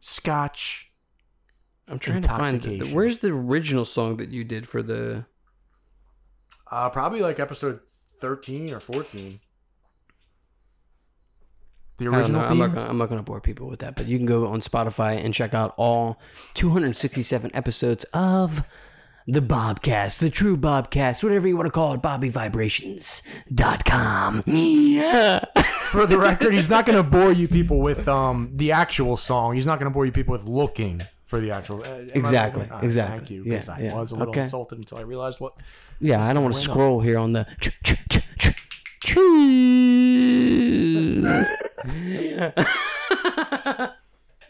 [0.00, 0.92] scotch
[1.88, 2.96] I'm trying to find the, Intoxication.
[2.96, 5.24] where's the original song that you did for the
[6.70, 7.80] Uh, probably like episode
[8.20, 9.40] thirteen or fourteen.
[11.96, 12.46] The original know.
[12.46, 14.60] I'm not, gonna, I'm not gonna bore people with that, but you can go on
[14.60, 16.20] Spotify and check out all
[16.54, 18.68] 267 episodes of
[19.30, 24.42] the Bobcast, the true Bobcast, whatever you want to call it, BobbyVibrations.com.
[24.46, 25.44] Yeah.
[25.90, 29.54] For the record, he's not going to bore you people with um the actual song.
[29.54, 31.82] He's not going to bore you people with looking for the actual.
[31.86, 32.82] uh, Exactly, right?
[32.82, 33.18] Exactly.
[33.18, 33.42] Thank you.
[33.44, 33.94] Yeah, Because I yeah.
[33.94, 34.40] was a little Okay.
[34.42, 35.54] insulted until I realized what.
[36.00, 36.74] Yeah, I don't want to going on?
[36.74, 37.46] scroll here on the.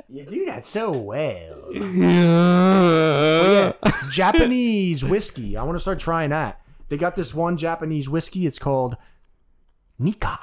[0.09, 1.69] You do that so well.
[1.99, 3.73] Yeah.
[4.11, 5.57] Japanese whiskey.
[5.57, 6.61] I want to start trying that.
[6.89, 8.47] They got this one Japanese whiskey.
[8.47, 8.97] It's called
[9.99, 10.39] Nikka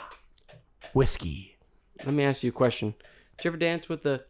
[0.93, 1.57] whiskey.
[2.05, 2.93] Let me ask you a question.
[3.37, 4.23] Did you ever dance with the?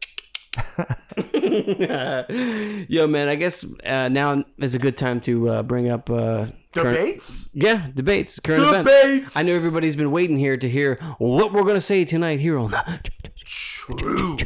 [2.89, 6.47] Yo, man, I guess uh, now is a good time to uh, bring up uh,
[6.73, 7.49] current- Debates.
[7.53, 8.89] Yeah, debates, current events.
[8.91, 9.38] Debates.
[9.38, 12.71] I know everybody's been waiting here to hear what we're gonna say tonight here on
[12.71, 12.99] the
[13.47, 14.38] True.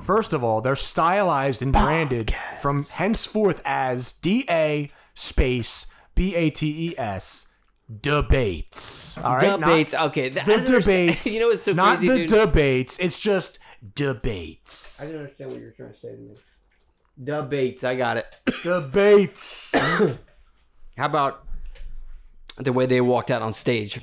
[0.00, 6.50] First of all, they're stylized and branded from henceforth as D A space B A
[6.50, 7.46] T E S
[8.00, 9.18] debates.
[9.18, 9.92] All right, debates.
[9.92, 11.26] Not okay, th- I the don't understand- debates.
[11.32, 12.28] you know what's so not crazy, the dude?
[12.28, 12.98] debates.
[12.98, 13.58] It's just
[13.94, 15.00] debates.
[15.02, 16.34] I don't understand what you're trying to say to me.
[17.22, 17.84] Debates.
[17.84, 18.26] I got it.
[18.62, 19.72] Debates.
[20.96, 21.44] How about
[22.58, 24.00] the way they walked out on stage?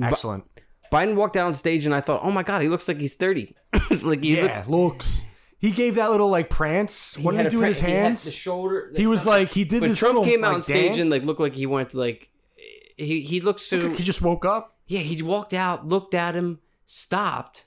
[0.00, 0.44] Excellent.
[0.92, 3.14] Biden walked out on stage, and I thought, oh my god, he looks like he's
[3.14, 3.54] thirty.
[3.90, 5.22] it's like he Yeah, looks.
[5.60, 7.18] He gave that little like prance.
[7.18, 8.24] What did had he a do with pre- his he had hands?
[8.24, 8.92] the shoulder.
[8.96, 9.98] He was like he did when this.
[9.98, 12.30] Trump little, came out like, on stage and like looked like he wanted to like
[12.96, 14.76] he he looked so he just woke up.
[14.86, 17.64] yeah he walked out looked at him stopped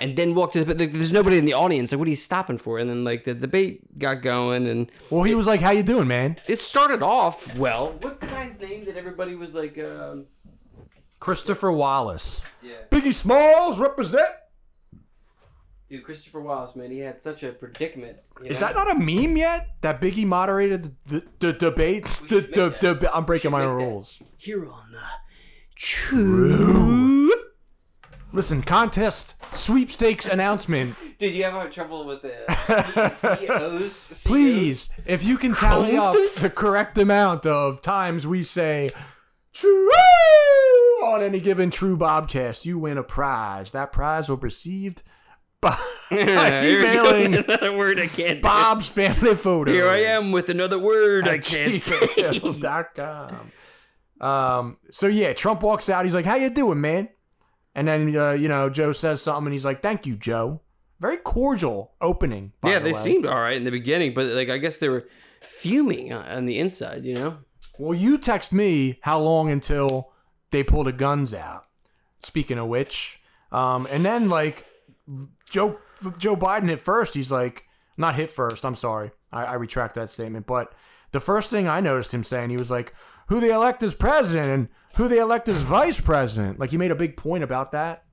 [0.00, 2.16] and then walked to the like, there's nobody in the audience like what are you
[2.16, 5.70] stopping for and then like the debate got going and Well, he was like, "How
[5.72, 9.78] you doing, man?" it started off well what's the guy's name that everybody was like
[9.78, 10.26] um
[11.20, 12.42] Christopher Wallace.
[12.62, 14.30] yeah Biggie Smalls represent.
[15.88, 18.68] Dude Christopher Wallace man he had such a predicament Is know?
[18.68, 19.68] that not a meme yet?
[19.80, 22.04] That Biggie moderated the, the, debate.
[22.04, 23.84] The, the, the, I'm breaking my should own that.
[23.84, 24.22] rules.
[24.36, 25.00] here on the
[25.76, 27.32] True.
[28.32, 30.96] Listen, contest sweepstakes announcement.
[31.18, 34.24] Did you have trouble with the CEOs?
[34.26, 38.88] Please, if you can tally up the correct amount of times we say
[39.52, 39.88] true
[41.04, 43.70] on any given True Bobcast, you win a prize.
[43.70, 45.02] That prize will be received
[45.60, 45.76] by
[46.12, 48.40] emailing another word I can't.
[48.40, 49.74] Bob's family photos.
[49.74, 51.98] Here I am with another word I can't say.
[54.20, 56.04] Um, so yeah, Trump walks out.
[56.04, 57.08] He's like, "How you doing, man?"
[57.74, 60.60] And then uh, you know Joe says something, and he's like, "Thank you, Joe."
[61.00, 62.52] Very cordial opening.
[62.60, 62.98] by Yeah, the they way.
[62.98, 65.06] seemed all right in the beginning, but like I guess they were
[65.42, 67.04] fuming on on the inside.
[67.04, 67.38] You know.
[67.78, 70.10] Well, you text me how long until
[70.50, 71.66] they pull the guns out.
[72.20, 73.20] Speaking of which,
[73.52, 74.64] um, and then like
[75.48, 75.78] Joe
[76.18, 77.64] Joe Biden at first, he's like
[77.96, 78.64] not hit first.
[78.64, 80.46] I'm sorry, I, I retract that statement.
[80.46, 80.72] But
[81.12, 82.94] the first thing I noticed him saying, he was like,
[83.28, 86.90] "Who they elect as president and who they elect as vice president." Like he made
[86.90, 88.04] a big point about that.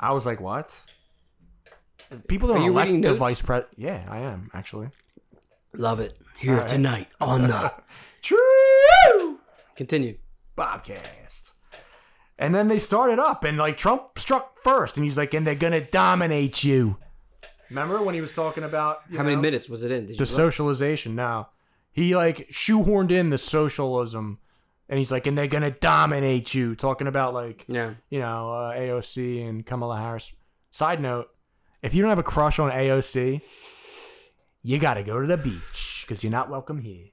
[0.00, 0.84] I was like, "What?"
[2.28, 3.18] People don't Are you elect reading the notes?
[3.20, 3.72] vice president.
[3.78, 4.88] Yeah, I am actually.
[5.74, 6.18] Love it.
[6.38, 7.72] Here tonight on the
[8.20, 9.38] True.
[9.76, 10.18] continue.
[10.56, 11.51] Bobcast.
[12.38, 15.54] And then they started up, and like Trump struck first, and he's like, and they're
[15.54, 16.96] gonna dominate you.
[17.70, 20.00] Remember when he was talking about you How many know, minutes was it in?
[20.06, 20.28] Did the you look?
[20.28, 21.14] socialization?
[21.14, 21.50] Now
[21.92, 24.38] he like shoehorned in the socialism,
[24.88, 26.74] and he's like, and they're gonna dominate you.
[26.74, 27.94] Talking about like Yeah.
[28.10, 30.32] you know uh, AOC and Kamala Harris.
[30.70, 31.28] Side note:
[31.82, 33.40] if you don't have a crush on AOC,
[34.62, 37.06] you gotta go to the beach because you're not welcome here.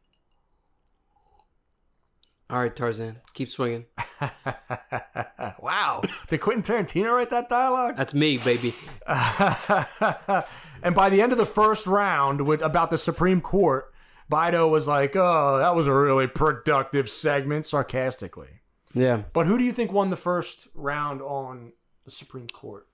[2.50, 3.86] All right, Tarzan, keep swinging.
[5.60, 7.96] wow, did Quentin Tarantino write that dialogue?
[7.98, 8.74] That's me, baby.
[9.08, 13.94] and by the end of the first round, with about the Supreme Court,
[14.32, 18.62] Bido was like, "Oh, that was a really productive segment," sarcastically.
[18.94, 19.24] Yeah.
[19.34, 21.74] But who do you think won the first round on
[22.06, 22.88] the Supreme Court?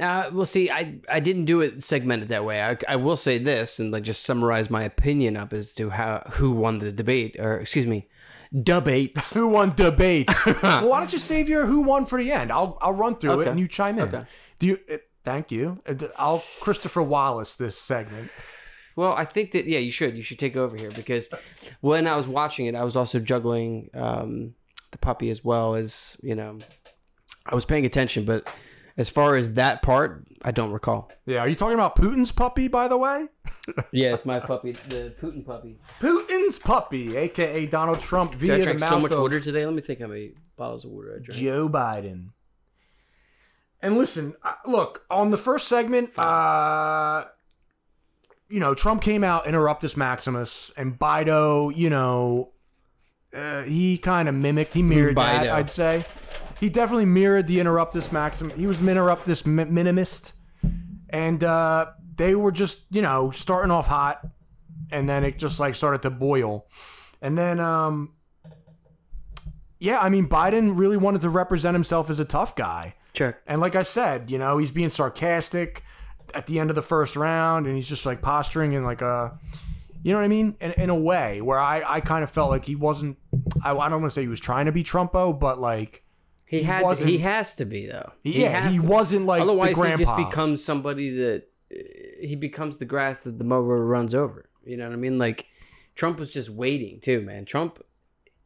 [0.00, 2.62] Uh, well, see, I I didn't do it segmented that way.
[2.62, 6.22] I, I will say this and like just summarize my opinion up as to how
[6.32, 8.08] who won the debate, or excuse me,
[8.60, 9.34] debates.
[9.34, 10.28] Who won debate?
[10.62, 12.52] well, why don't you save your who won for the end?
[12.52, 14.08] I'll I'll run through it and you chime in.
[14.08, 14.24] Okay.
[14.58, 14.78] Do you?
[14.90, 15.82] Uh, thank you.
[15.86, 18.30] Uh, I'll Christopher Wallace this segment.
[18.94, 20.16] Well, I think that yeah, you should.
[20.16, 21.28] You should take over here because
[21.80, 24.54] when I was watching it, I was also juggling um,
[24.90, 26.58] the puppy as well as you know.
[27.46, 28.48] I was paying attention, but
[28.96, 31.10] as far as that part, I don't recall.
[31.26, 33.28] Yeah, are you talking about Putin's puppy, by the way?
[33.92, 35.78] Yeah, it's my puppy, the Putin puppy.
[36.00, 39.38] Putin's puppy, aka Donald Trump, Did via I the drank mouth so much of water
[39.38, 39.64] today?
[39.64, 41.40] Let me think how many bottles of water I drank.
[41.40, 42.30] Joe Biden.
[43.80, 46.10] And listen, uh, look on the first segment.
[46.18, 47.26] Uh,
[48.48, 51.74] you know, Trump came out, interruptus Maximus, and Bido.
[51.74, 52.52] You know,
[53.32, 55.48] uh, he kind of mimicked, he mirrored that.
[55.48, 56.04] I'd say
[56.62, 58.56] he definitely mirrored the interruptus Maximus.
[58.56, 60.34] He was an interruptus mi- minimist,
[61.10, 64.24] and uh, they were just you know starting off hot,
[64.92, 66.68] and then it just like started to boil,
[67.20, 68.12] and then um,
[69.80, 72.94] yeah, I mean, Biden really wanted to represent himself as a tough guy.
[73.12, 73.42] Check.
[73.48, 75.82] And like I said, you know, he's being sarcastic
[76.34, 79.36] at the end of the first round and he's just like posturing in like a,
[80.04, 80.56] you know what I mean?
[80.60, 83.18] In, in a way where I, I kind of felt like he wasn't,
[83.64, 86.04] I, I don't want to say he was trying to be Trumpo, but like,
[86.52, 86.98] He had.
[86.98, 88.12] To, he has to be though.
[88.24, 89.40] yeah, has he to- wasn't like.
[89.40, 91.78] Otherwise, the he just becomes somebody that uh,
[92.20, 94.50] he becomes the grass that the mower runs over.
[94.62, 95.16] You know what I mean?
[95.18, 95.46] Like
[95.94, 97.46] Trump was just waiting too, man.
[97.46, 97.82] Trump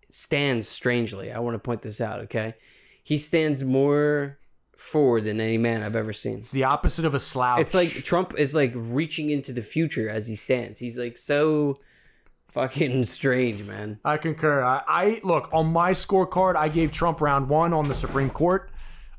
[0.09, 1.33] stands strangely.
[1.33, 2.21] I want to point this out.
[2.21, 2.55] Okay,
[3.03, 4.39] he stands more
[4.77, 6.39] forward than any man I've ever seen.
[6.39, 7.61] It's the opposite of a slouch.
[7.61, 10.79] It's like Trump is like reaching into the future as he stands.
[10.79, 11.81] He's like so
[12.57, 14.01] fucking strange, man.
[14.05, 14.63] I concur.
[14.65, 16.57] I, I look on my scorecard.
[16.57, 18.71] I gave Trump round one on the Supreme Court,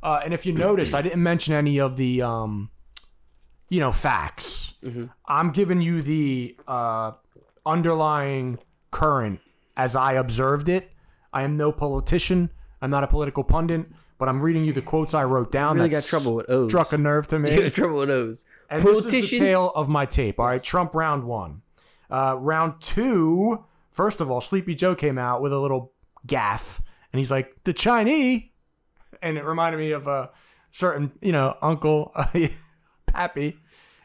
[0.04, 2.70] uh, and if you notice, I didn't mention any of the, um,
[3.70, 4.74] you know, facts.
[5.26, 7.12] I'm giving you the uh,
[7.66, 8.60] underlying
[8.92, 9.42] current
[9.76, 10.92] as I observed it.
[11.34, 12.52] I am no politician.
[12.82, 15.76] I'm not a political pundit, but I'm reading you the quotes I wrote down.
[15.76, 16.72] Really that got trouble with O's.
[16.72, 17.52] Struck a nerve to me.
[17.56, 18.46] You got trouble with those.
[18.70, 19.40] And this is the Politician.
[19.40, 20.40] tail of my tape.
[20.40, 21.64] All right, Trump round one.
[22.10, 25.92] Uh, round two, first of all, Sleepy Joe came out with a little
[26.26, 28.44] gaff, and he's like, the Chinese.
[29.22, 30.30] And it reminded me of a
[30.72, 32.14] certain, you know, uncle,
[33.08, 33.58] Pappy.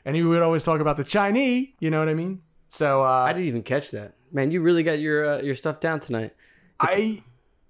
[0.04, 2.42] And he would always talk about the Chinese, you know what I mean?
[2.68, 4.14] So uh, I didn't even catch that.
[4.32, 6.34] Man, you really got your uh, your stuff down tonight.
[6.80, 7.22] I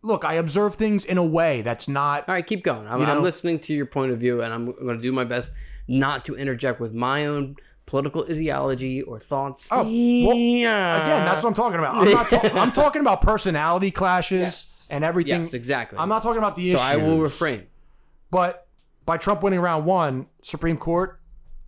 [0.03, 2.29] look, I observe things in a way that's not.
[2.29, 2.87] All right, keep going.
[2.87, 5.13] I'm, You know- I'm listening to your point of view, and I'm going to do
[5.13, 5.51] my best
[5.89, 7.57] not to interject with my own
[7.93, 9.69] political ideology or thoughts.
[9.71, 11.97] Oh, well, Again, that's what I'm talking about.
[11.97, 14.87] I'm, not ta- I'm talking about personality clashes Yes.
[14.89, 15.41] and everything.
[15.43, 15.99] yes, exactly.
[15.99, 16.79] I'm not talking about the issue.
[16.79, 17.01] so issues.
[17.03, 17.67] I will refrain.
[18.31, 18.67] But
[19.05, 21.21] by Trump winning round one, Supreme Court,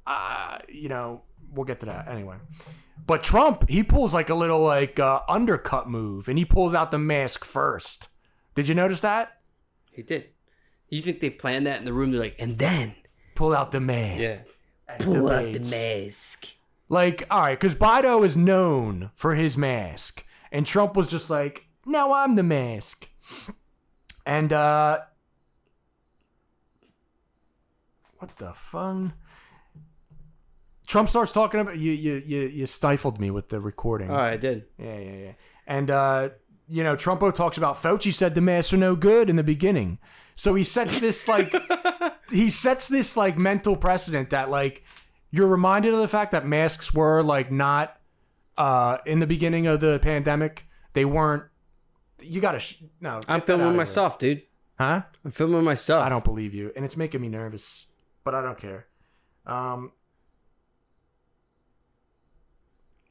[0.07, 1.21] uh, you know,
[1.53, 2.37] we'll get to that anyway.
[3.07, 6.91] But Trump, he pulls like a little like uh, undercut move, and he pulls out
[6.91, 8.09] the mask first.
[8.55, 9.41] Did you notice that?
[9.91, 10.29] He did.
[10.89, 12.13] You think they planned that in the room?
[12.13, 12.95] They're like, and then
[13.35, 14.23] Pull out the mask.
[14.23, 14.47] at
[14.99, 15.71] pull out the debates.
[15.71, 16.47] mask.
[16.89, 21.67] Like, all right, because Bido is known for his mask, and Trump was just like,
[21.87, 23.09] "Now I'm the mask,"
[24.27, 25.01] and uh,
[28.19, 29.15] what the fun?
[30.87, 31.93] Trump starts talking about you.
[31.93, 34.11] You you you stifled me with the recording.
[34.11, 34.67] Oh, I did.
[34.79, 35.33] Yeah, yeah, yeah.
[35.67, 36.29] And uh,
[36.69, 39.99] you know, Trumpo talks about Fauci said the masks are no good in the beginning.
[40.35, 41.55] So he sets this like
[42.31, 44.85] he sets this like mental precedent that like
[45.31, 47.99] you're reminded of the fact that masks were like not
[48.57, 50.67] uh in the beginning of the pandemic.
[50.93, 51.45] They weren't
[52.23, 53.17] you gotta sh- no.
[53.17, 54.43] I'm get that out filming myself, dude.
[54.79, 55.03] Huh?
[55.25, 56.05] I'm filming myself.
[56.05, 57.87] I don't believe you, and it's making me nervous,
[58.25, 58.87] but I don't care.
[59.47, 59.93] Um,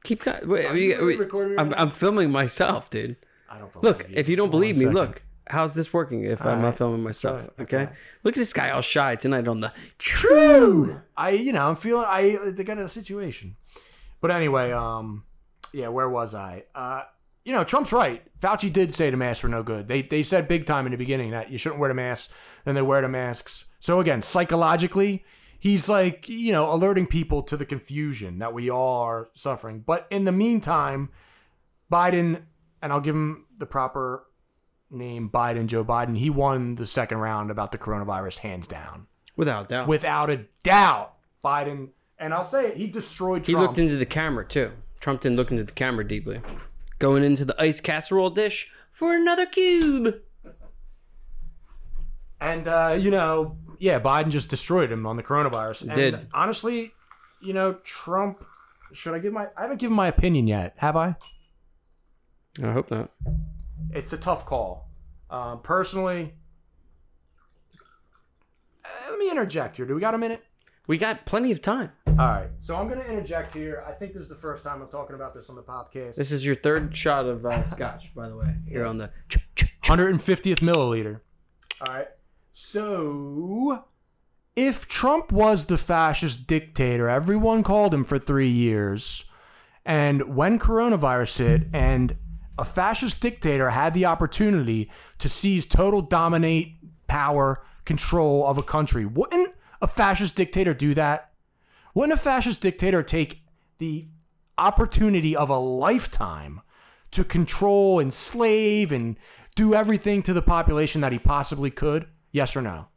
[0.04, 0.26] keep.
[0.26, 1.20] Wait, Are you wait, really wait.
[1.20, 3.16] recording I'm, I'm filming myself, dude.
[3.50, 4.16] I don't believe Look, you.
[4.18, 5.24] if you don't believe me, look.
[5.48, 7.50] How's this working if I'm not filming myself?
[7.60, 7.90] Okay?
[8.24, 11.02] Look at this guy all shy tonight on the true.
[11.18, 13.58] I, you know, I'm feeling I they got a situation.
[14.22, 15.26] But anyway, um,
[15.74, 16.64] yeah, where was I?
[16.74, 17.04] Uh,
[17.44, 18.24] you know, Trump's right.
[18.40, 19.88] Fauci did say the masks were no good.
[19.88, 22.76] They they said big time in the beginning that you shouldn't wear the masks, then
[22.76, 23.66] they wear the masks.
[23.80, 25.26] So again, psychologically,
[25.60, 29.84] he's like, you know, alerting people to the confusion that we all are suffering.
[29.86, 31.10] But in the meantime,
[31.92, 32.44] Biden,
[32.82, 34.26] and I'll give him the proper
[34.94, 39.68] name, Biden, Joe Biden, he won the second round about the coronavirus hands down Without
[39.70, 39.88] doubt.
[39.88, 41.90] without a doubt, Biden.
[42.20, 44.72] And I'll say it, he destroyed he looked into the camera, too.
[45.00, 46.42] Trump didn't look into the camera deeply.
[47.00, 50.22] Going into the ice casserole dish for another cube.
[52.40, 55.82] and uh, you know, yeah, Biden just destroyed him on the coronavirus.
[55.84, 56.28] And Did.
[56.34, 56.94] honestly,
[57.42, 58.46] you know, Trump.
[58.94, 59.48] Should I give my?
[59.58, 61.16] I haven't given my opinion yet, have I?
[62.62, 63.10] I hope not.
[63.92, 64.90] It's a tough call.
[65.30, 66.34] Um, personally,
[68.86, 69.86] uh, let me interject here.
[69.86, 70.44] Do we got a minute?
[70.86, 71.92] We got plenty of time.
[72.08, 72.50] All right.
[72.60, 73.84] So I'm going to interject here.
[73.88, 76.16] I think this is the first time I'm talking about this on the podcast.
[76.16, 78.56] This is your third shot of uh, scotch, by the way.
[78.68, 79.10] Here on the.
[79.84, 81.22] 150th milliliter.
[81.88, 82.08] All right.
[82.54, 83.86] So,
[84.56, 89.30] if Trump was the fascist dictator, everyone called him for three years,
[89.86, 92.16] and when coronavirus hit, and
[92.58, 96.76] a fascist dictator had the opportunity to seize total dominate
[97.08, 101.32] power control of a country, wouldn't a fascist dictator do that?
[101.94, 103.44] Wouldn't a fascist dictator take
[103.80, 104.08] the
[104.58, 106.62] opportunity of a lifetime
[107.12, 109.18] to control, enslave, and
[109.56, 112.08] do everything to the population that he possibly could?
[112.32, 112.88] Yes or no?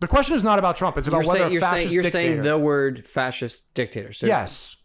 [0.00, 0.98] The question is not about Trump.
[0.98, 2.26] It's about You're, whether saying, a you're, fascist saying, you're dictator.
[2.26, 4.12] saying the word fascist dictator.
[4.12, 4.76] So yes.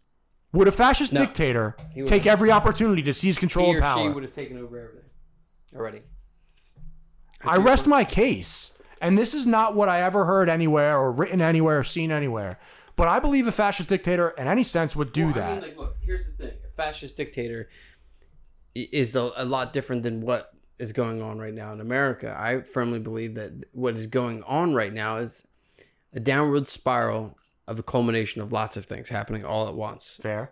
[0.52, 1.20] Would a fascist No.
[1.22, 1.76] dictator
[2.06, 4.12] take every opportunity to seize control he of or she power?
[4.12, 5.10] would have taken over everything
[5.76, 6.02] already.
[7.44, 8.76] I rest my case.
[9.02, 12.60] And this is not what I ever heard anywhere or written anywhere or seen anywhere.
[12.98, 15.50] But I believe a fascist dictator in any sense would do Well, that.
[15.52, 17.70] I mean, like, look, here's the thing: a fascist dictator
[18.76, 22.36] i- is the, a lot different than what is going on right now in America.
[22.38, 25.48] I firmly believe that what is going on right now is
[26.14, 27.38] a downward spiral
[27.70, 30.18] of the culmination of lots of things happening all at once.
[30.22, 30.52] Fair.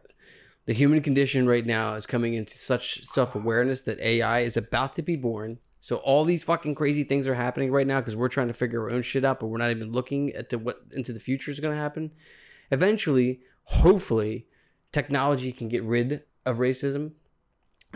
[0.67, 4.95] The human condition right now is coming into such self awareness that AI is about
[4.95, 8.27] to be born So all these fucking crazy things are happening right now because we're
[8.27, 10.77] trying to figure our own shit out, but we're not even looking at the, what
[10.91, 12.11] into the future is going to happen.
[12.71, 14.47] Eventually, hopefully,
[14.91, 17.11] technology can get rid of racism,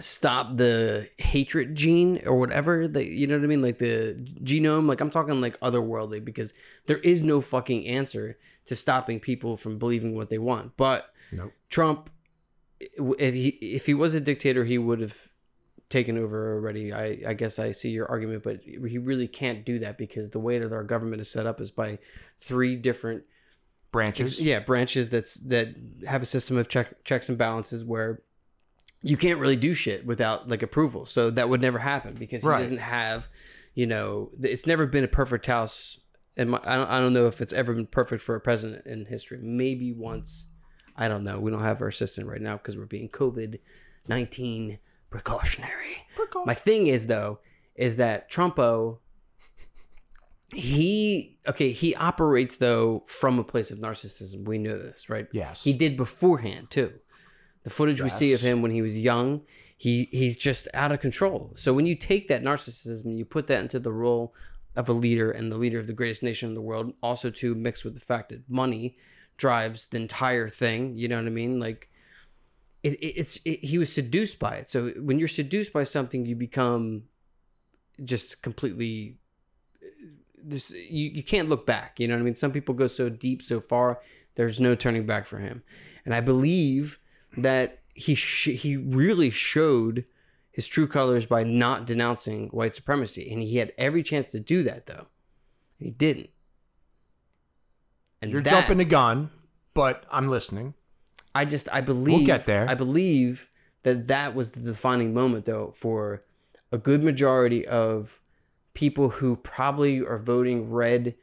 [0.02, 4.88] stop the hatred gene or whatever that you know what I mean, like the genome.
[4.88, 6.54] Like I'm talking like otherworldly because
[6.88, 10.76] there is no fucking answer to stopping people from believing what they want.
[10.78, 11.54] But Nope.
[11.70, 12.10] Trump,
[12.80, 15.30] if he if he was a dictator, he would have
[15.90, 16.94] taken over already.
[16.94, 20.40] I, I guess I see your argument, but he really can't do that because the
[20.40, 22.00] way that our government is set up is by
[22.40, 23.24] three different
[23.92, 24.42] Branches.
[24.42, 25.76] yeah branches that's that
[26.08, 28.22] have a system of check, checks and balances where
[29.04, 31.06] you can't really do shit without like approval.
[31.06, 32.60] So that would never happen because he Right.
[32.60, 33.28] doesn't have,
[33.74, 36.00] you know, it's never been a perfect house.
[36.38, 38.86] And my, I don't I don't know if it's ever been perfect for a president
[38.86, 39.40] in history.
[39.42, 40.48] Maybe once.
[40.96, 41.40] I don't know.
[41.40, 43.60] We don't have our assistant right now because we're being COVID
[44.08, 44.80] nineteen
[45.10, 46.06] precautionary.
[46.46, 47.40] My thing is though,
[47.76, 49.00] is that Trumpo
[50.54, 54.46] he okay, he operates though from a place of narcissism.
[54.46, 55.28] We know this, right?
[55.32, 55.64] Yes.
[55.64, 56.94] He did beforehand too.
[57.64, 59.42] The footage we see of him when he was young,
[59.78, 61.52] he he's just out of control.
[61.56, 64.34] So when you take that narcissism and you put that into the role
[64.76, 67.54] of a leader and the leader of the greatest nation in the world, also to
[67.54, 68.98] mix with the fact that money
[69.38, 70.98] drives the entire thing.
[70.98, 71.60] You know what I mean?
[71.60, 71.90] Like
[72.84, 74.70] it, it, it's it, he was seduced by it.
[74.70, 77.04] So when you're seduced by something, you become
[78.04, 79.18] just completely
[79.84, 79.88] uh,
[80.44, 83.10] this you, you can't look back you know what i mean some people go so
[83.10, 84.00] deep so far
[84.36, 85.62] there's no turning back for him
[86.06, 87.00] and i believe
[87.38, 90.06] that he sh- he really showed
[90.52, 94.64] his true colors by not denouncing white supremacy and he had every chance to do
[94.64, 95.08] that though
[95.78, 96.30] he didn't
[98.22, 99.32] and You're that- jumping the gun,
[99.74, 100.74] but I'm listening.
[101.34, 102.70] I just I believe we'll get there.
[102.70, 103.50] I believe
[103.84, 106.24] that that was the defining moment though for
[106.72, 108.20] a good majority of
[108.74, 111.16] people who probably are voting red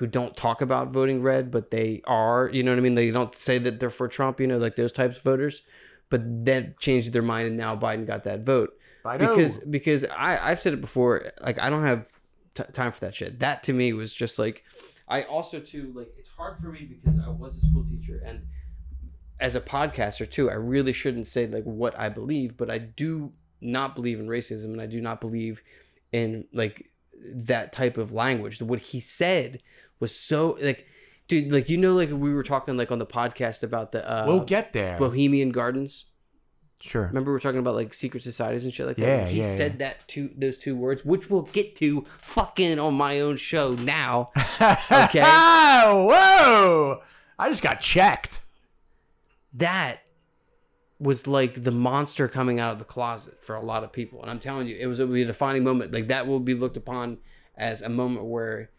[0.00, 2.94] who don't talk about voting red but they are, you know what I mean?
[2.94, 5.60] They don't say that they're for Trump, you know, like those types of voters,
[6.08, 8.78] but then changed their mind and now Biden got that vote.
[9.18, 12.18] Because because I I've said it before, like I don't have
[12.54, 13.40] t- time for that shit.
[13.40, 14.64] That to me was just like
[15.06, 18.40] I also too like it's hard for me because I was a school teacher and
[19.38, 23.34] as a podcaster too, I really shouldn't say like what I believe, but I do
[23.60, 25.62] not believe in racism and I do not believe
[26.10, 26.90] in like
[27.22, 28.62] that type of language.
[28.62, 29.60] What he said
[30.00, 30.86] was so like
[31.28, 34.24] dude, like you know like we were talking like on the podcast about the uh
[34.26, 34.98] we'll get there.
[34.98, 36.06] Bohemian Gardens.
[36.80, 37.06] sure.
[37.06, 39.02] Remember we are talking about like secret societies and shit like that.
[39.02, 42.94] Yeah, he yeah, said that to those two words, which we'll get to fucking on
[42.94, 44.30] my own show now.
[44.92, 45.20] Okay.
[45.22, 47.02] Whoa!
[47.38, 48.40] I just got checked.
[49.54, 50.02] that
[50.98, 54.20] was like the monster coming out of the closet for a lot of people.
[54.20, 55.92] And I'm telling you, it was a defining moment.
[55.92, 57.18] Like that will be looked upon
[57.56, 58.70] as a moment where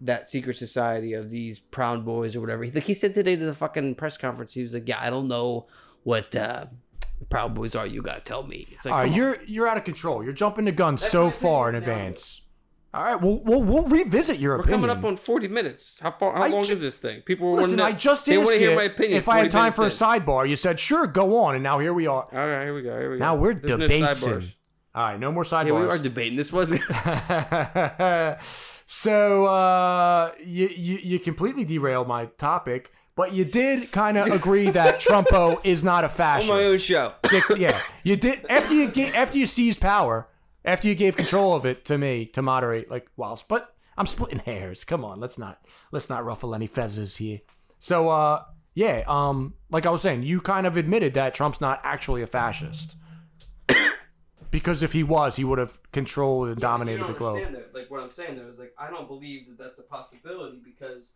[0.00, 2.64] that secret society of these proud boys or whatever.
[2.66, 5.28] Like he said today to the fucking press conference, he was like, "Yeah, I don't
[5.28, 5.66] know
[6.04, 6.66] what uh,
[7.18, 7.86] the proud boys are.
[7.86, 10.22] You gotta tell me." It's like, All right, you're you're out of control.
[10.22, 12.06] You're jumping the gun so far in opinion now.
[12.06, 12.42] advance.
[12.94, 14.80] All right, we'll, we'll we'll revisit your We're opinion.
[14.88, 15.98] coming up on 40 minutes.
[16.00, 16.34] How far?
[16.34, 17.20] How I long ju- is this thing?
[17.22, 19.18] People were Listen, wanting I just they asked want to hear my opinion.
[19.18, 20.48] if I had time for a sidebar.
[20.48, 22.26] You said sure, go on, and now here we are.
[22.32, 22.98] All right, here we go.
[22.98, 23.24] Here we go.
[23.24, 24.02] Now we're There's debating.
[24.04, 24.54] sidebars.
[24.94, 26.36] All right, no more Yeah, we are debating.
[26.36, 26.80] This wasn't.
[28.86, 34.70] so uh, you, you you completely derailed my topic, but you did kind of agree
[34.70, 36.50] that Trumpo is not a fascist.
[36.50, 37.12] on my own show.
[37.56, 40.28] Yeah, you did after you ga- after you seized power,
[40.64, 43.48] after you gave control of it to me to moderate, like whilst.
[43.48, 44.84] But I'm splitting hairs.
[44.84, 45.60] Come on, let's not
[45.90, 47.40] let's not ruffle any feathers here.
[47.78, 48.42] So, uh,
[48.74, 52.26] yeah, um, like I was saying, you kind of admitted that Trump's not actually a
[52.26, 52.96] fascist.
[54.50, 57.36] Because if he was, he would have controlled and dominated You the don't globe.
[57.36, 57.78] understand Though.
[57.78, 61.12] Like what I'm saying though is like I don't believe that that's a possibility because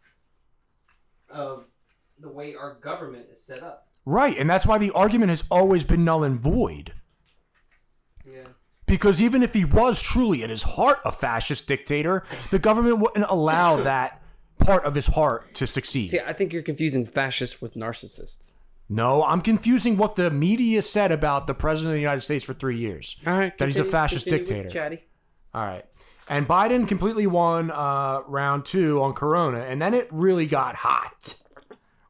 [1.29, 1.65] of
[2.19, 3.87] the way our government is set up.
[4.07, 6.93] Right, and that's why the argument has always been null and void.
[8.31, 8.45] Yeah.
[8.87, 13.27] Because even if he was truly at his heart a fascist dictator, the government wouldn't
[13.29, 14.21] allow that
[14.59, 16.09] part of his heart to succeed.
[16.09, 18.50] See, I think you're confusing fascists with narcissists.
[18.93, 22.53] No, I'm confusing what the media said about the president of the United States for
[22.55, 23.15] three years.
[23.25, 23.57] All right.
[23.57, 24.69] That he's a fascist dictator.
[24.69, 25.05] Chatty.
[25.55, 25.85] All right.
[26.29, 31.37] And Biden completely won uh, round two on Corona, and then it really got hot.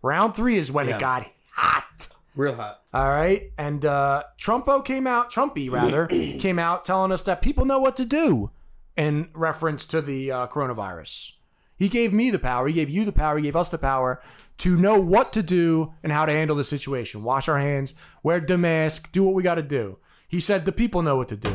[0.02, 0.96] Round three is when Yeah.
[0.96, 2.08] it got hot.
[2.34, 2.80] Real hot.
[2.94, 3.50] All right.
[3.58, 6.06] And uh, Trumpo came out, Trumpy rather,
[6.38, 8.50] came out telling us that people know what to do
[8.96, 11.32] in reference to the uh, coronavirus.
[11.76, 12.66] He gave me the power.
[12.68, 13.36] He gave you the power.
[13.36, 14.22] He gave us the power
[14.60, 17.22] to know what to do and how to handle the situation.
[17.22, 19.98] Wash our hands, wear the mask, do what we got to do.
[20.28, 21.54] He said the people know what to do.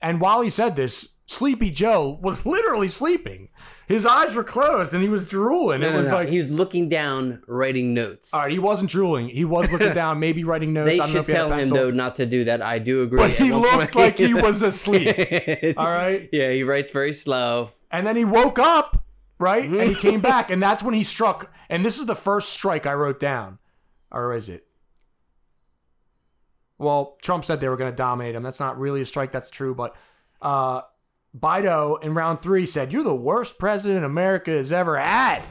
[0.00, 3.48] And while he said this, Sleepy Joe was literally sleeping.
[3.88, 5.80] His eyes were closed and he was drooling.
[5.80, 6.16] No, it was no.
[6.16, 8.32] like he was looking down, writing notes.
[8.32, 9.28] all right, he wasn't drooling.
[9.28, 10.90] He was looking down, maybe writing notes.
[10.90, 12.44] they I don't know should if he had a tell him though not to do
[12.44, 12.60] that.
[12.62, 13.18] I do agree.
[13.18, 15.74] But he looked point- like he was asleep.
[15.76, 16.28] All right.
[16.32, 17.70] Yeah, he writes very slow.
[17.90, 19.01] And then he woke up,
[19.42, 19.64] right?
[19.64, 19.88] And Mm-hmm.
[19.88, 21.52] he came back, and that's when he struck.
[21.68, 23.58] And this is the first strike I wrote down.
[24.10, 24.66] Or is it?
[26.78, 28.42] Well, Trump said they were going to dominate him.
[28.42, 29.32] That's not really a strike.
[29.32, 29.74] That's true.
[29.74, 29.94] But
[30.40, 30.82] uh,
[31.38, 35.42] Bido in round three said, You're the worst president America has ever had.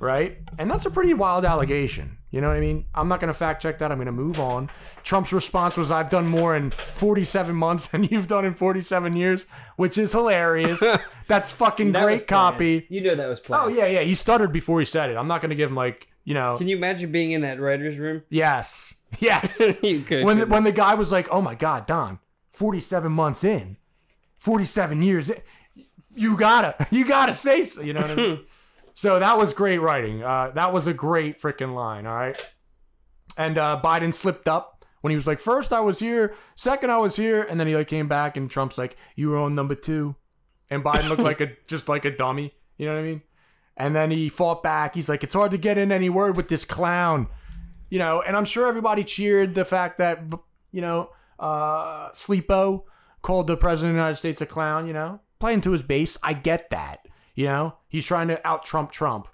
[0.00, 0.38] Right?
[0.58, 2.17] And that's a pretty wild allegation.
[2.30, 2.84] You know what I mean?
[2.94, 3.90] I'm not going to fact check that.
[3.90, 4.70] I'm going to move on.
[5.02, 9.46] Trump's response was, I've done more in 47 months than you've done in 47 years,
[9.76, 10.82] which is hilarious.
[11.26, 12.86] That's fucking That was great copy.
[12.90, 13.64] You know that was oh, planned.
[13.64, 14.02] Oh, yeah, yeah.
[14.02, 15.16] He stuttered before he said it.
[15.16, 17.58] I'm not going to give him, like, you know, Can you imagine being in that
[17.60, 18.22] writer's room?
[18.28, 18.94] yes.
[19.20, 19.58] Yes.
[19.82, 20.22] you could.
[20.24, 22.18] when the, couldn't when the guy was like, "Oh my God, Don,
[22.50, 23.78] forty-seven months in,
[24.36, 25.40] forty-seven years, in,
[26.14, 28.40] you gotta, you gotta say so." You know what I mean?
[28.98, 30.24] So that was great writing.
[30.24, 32.06] Uh, that was a great freaking line.
[32.06, 32.54] All right,
[33.36, 36.98] and uh, Biden slipped up when he was like, first I was here, second I
[36.98, 39.74] was here," and then he like came back, and Trump's like, "You were on number
[39.74, 40.16] two.
[40.68, 42.54] and Biden looked like a just like a dummy.
[42.76, 43.22] You know what I mean?
[43.76, 44.94] And then he fought back.
[44.96, 47.28] He's like, "It's hard to get in any word with this clown."
[47.90, 50.20] you know, and I'm sure everybody cheered the fact that
[50.72, 52.84] you know uh, Sleepo
[53.22, 54.86] called the president of the United States a clown.
[54.86, 56.18] You know, playing to his base.
[56.22, 57.06] I get that.
[57.38, 59.28] You know, he's trying to out Trump Trump,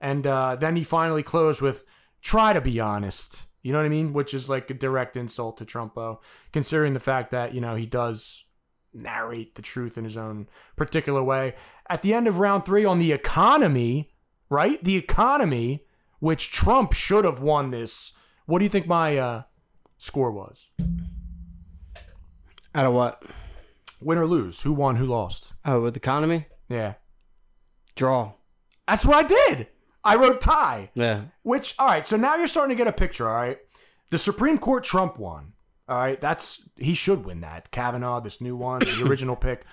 [0.00, 1.84] and uh, then he finally closed with
[2.22, 4.14] "try to be honest." You know what I mean?
[4.14, 6.20] Which is like a direct insult to Trumpo,
[6.54, 8.46] considering the fact that you know he does
[8.94, 11.52] narrate the truth in his own particular way.
[11.90, 14.10] At the end of round three on the economy,
[14.48, 14.82] right?
[14.82, 15.84] The economy
[16.18, 18.16] which Trump should have won this.
[18.46, 19.42] What do you think my uh,
[19.98, 20.70] score was?
[22.74, 23.22] Out of what?
[24.00, 24.62] Win or lose?
[24.62, 24.96] Who won?
[24.96, 25.52] Who lost?
[25.66, 26.46] Oh, with economy?
[26.70, 26.94] Yeah,
[27.96, 28.32] Draw.
[28.86, 29.68] that's what I did.
[30.02, 30.90] I wrote tie.
[30.94, 31.22] Yeah.
[31.42, 32.06] Which, all right.
[32.06, 33.28] So now you're starting to get a picture.
[33.28, 33.58] All right,
[34.10, 35.52] the Supreme Court Trump won.
[35.88, 37.70] All right, that's he should win that.
[37.70, 39.64] Kavanaugh, this new one, the original pick,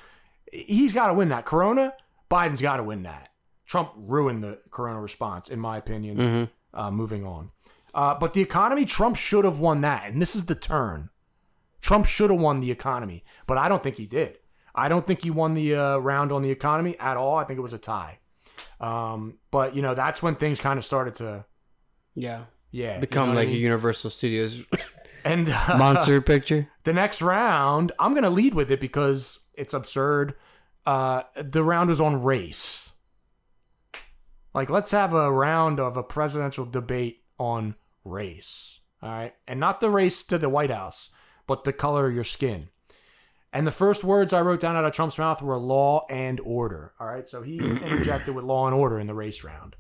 [0.51, 1.45] he's got to win that.
[1.45, 1.93] Corona,
[2.29, 3.29] Biden's got to win that.
[3.65, 6.49] Trump ruined the Corona response, in my opinion.
[6.73, 7.51] Uh, moving on,
[7.93, 11.09] uh, but the economy, Trump should have won that, and this is the turn.
[11.81, 14.37] Trump should have won the economy, but I don't think he did.
[14.77, 17.35] I don't think he won the uh, round on the economy at all.
[17.35, 18.19] I think it was a tie.
[18.79, 21.45] Um, but you know, that's when things kind of started to,
[22.13, 22.43] Yeah.
[22.71, 23.57] yeah, you Become know what I like a?
[23.57, 24.63] Universal Studios
[25.25, 26.69] and uh, monster picture.
[26.83, 30.35] the next round, I'm gonna lead with it because it's absurd.
[30.85, 32.93] Uh, the round was on race.
[34.53, 37.75] Like, let's have a round of a presidential debate on
[38.05, 38.79] race.
[39.01, 41.09] All right, and not the race to the White House,
[41.45, 42.69] but the color of your skin.
[43.53, 46.93] And the first words I wrote down out of Trump's mouth were law and order.
[46.99, 49.75] All right, so he interjected with law and order in the race round.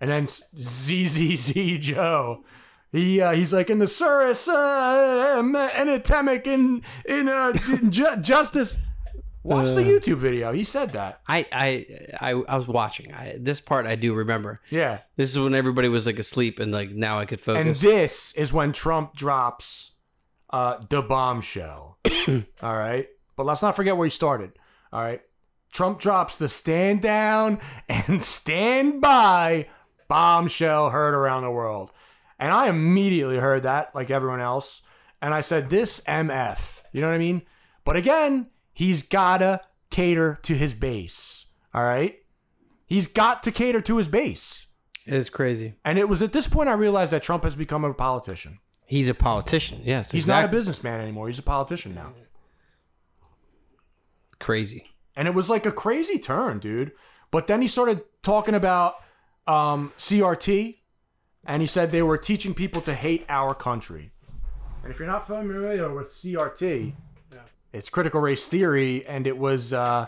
[0.00, 2.44] And then ZZZ Joe,
[2.90, 7.52] he uh, he's like in the service uh, um, anatemic in in uh,
[7.90, 8.76] ju- justice.
[9.42, 10.52] Watch the YouTube video.
[10.52, 11.20] He said that.
[11.26, 11.86] I, I
[12.20, 13.12] I I was watching.
[13.14, 14.60] I, this part I do remember.
[14.70, 14.98] Yeah.
[15.16, 17.82] This is when everybody was like asleep and like now I could focus.
[17.82, 19.92] And this is when Trump drops
[20.50, 21.89] uh, the bombshell.
[22.62, 23.06] All right.
[23.36, 24.52] But let's not forget where he started.
[24.92, 25.22] All right.
[25.72, 29.68] Trump drops the stand down and stand by
[30.08, 31.92] bombshell heard around the world.
[32.38, 34.82] And I immediately heard that, like everyone else.
[35.22, 36.82] And I said, this MF.
[36.92, 37.42] You know what I mean?
[37.84, 41.46] But again, he's got to cater to his base.
[41.74, 42.16] All right.
[42.86, 44.66] He's got to cater to his base.
[45.06, 45.74] it is crazy.
[45.84, 48.58] And it was at this point I realized that Trump has become a politician.
[48.90, 49.82] He's a politician.
[49.84, 51.28] Yes, He's not a businessman anymore.
[51.28, 52.12] He's a politician now.
[54.40, 54.84] crazy.
[55.14, 56.90] And it was like a crazy turn, dude.
[57.30, 58.96] But then he started talking about
[59.46, 60.78] um, CRT,
[61.46, 64.10] and he said they were teaching people to hate our country.
[64.82, 66.92] And if you're not familiar with CRT,
[67.72, 70.06] it's critical race theory, and it was uh,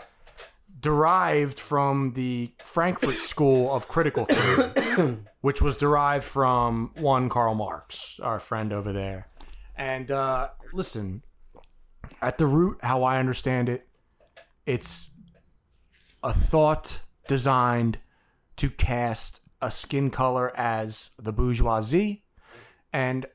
[0.83, 8.19] derived from the Frankfurt School of Critical Theory, which was derived from one Karl Marx,
[8.19, 9.25] our friend over there.
[9.77, 11.23] And uh, listen,
[12.21, 13.87] at the root, how I understand it,
[14.65, 15.11] it's
[16.21, 17.99] a thought designed
[18.57, 22.25] to cast a skin color as the bourgeoisie
[22.91, 23.25] and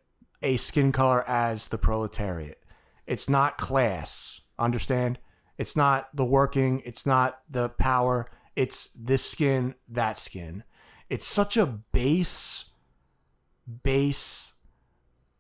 [0.43, 2.63] a skin color as the proletariat.
[3.07, 5.19] It's not class, understand?
[5.59, 10.63] It's not the working, it's not the power, it's this skin, that skin.
[11.11, 12.71] It's such a base,
[13.83, 14.53] base,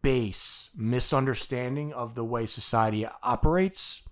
[0.02, 4.04] base misunderstanding of the way society operates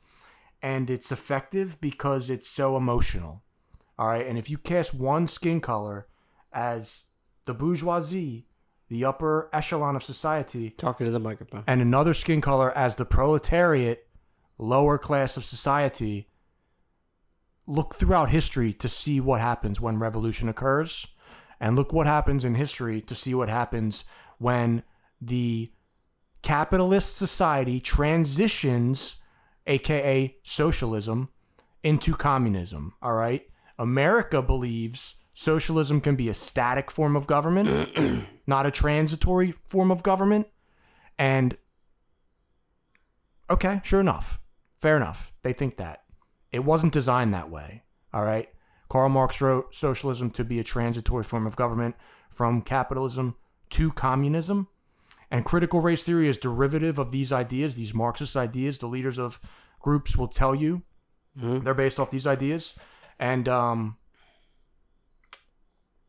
[0.62, 3.42] and it's effective because it's so emotional.
[3.98, 6.06] All right, and if you cast one skin color
[6.52, 7.06] as
[7.44, 8.46] the bourgeoisie,
[8.88, 11.64] the upper echelon of society, Talking to the microphone.
[11.66, 14.05] and another skin color as the proletariat,
[14.58, 16.28] lower class of society,
[17.66, 21.14] look throughout history to see what happens when revolution occurs.
[21.58, 24.04] And look what happens in history to see what happens
[24.38, 24.82] when
[25.20, 25.72] the
[26.42, 29.22] capitalist society transitions,
[29.66, 31.30] aka socialism,
[31.82, 32.94] into communism.
[33.00, 33.48] All right?
[33.78, 40.02] America believes socialism can be a static form of government, not a transitory form of
[40.02, 40.46] government.
[41.18, 41.56] And
[43.48, 44.40] okay, sure enough.
[44.86, 45.32] Fair enough.
[45.42, 46.04] They think that.
[46.52, 47.82] It wasn't designed that way.
[48.14, 48.48] All right.
[48.88, 51.96] Karl Marx wrote socialism to be a transitory form of government
[52.30, 53.34] from capitalism
[53.70, 54.68] to communism.
[55.28, 58.78] And critical race theory is derivative of these ideas, these Marxist ideas.
[58.78, 59.40] The leaders of
[59.80, 60.84] groups will tell you
[61.64, 62.76] they're based off these ideas.
[63.18, 63.96] And um,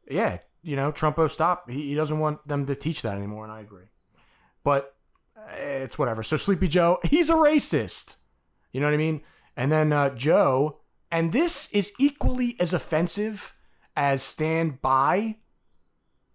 [0.07, 1.67] yeah, you know, Trumpo stop.
[1.67, 3.89] He, he doesn't want them to teach that anymore, and I agree.
[4.63, 4.93] But
[5.49, 6.21] eh, it's whatever.
[6.21, 8.17] So Sleepy Joe, he's a racist.
[8.72, 9.22] You know what I mean?
[9.55, 10.80] And then uh, Joe,
[11.11, 13.57] and this is equally as offensive
[13.95, 15.38] as stand by,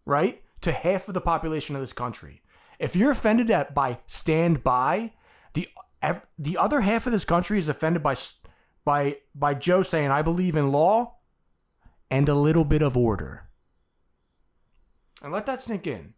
[0.04, 0.42] right?
[0.62, 2.42] To half of the population of this country.
[2.78, 5.12] If you're offended at by stand by,
[5.54, 5.68] the
[6.36, 8.16] the other half of this country is offended by
[8.84, 11.18] by by Joe saying I believe in law
[12.10, 13.48] and a little bit of order.
[15.22, 16.14] And let that sink in.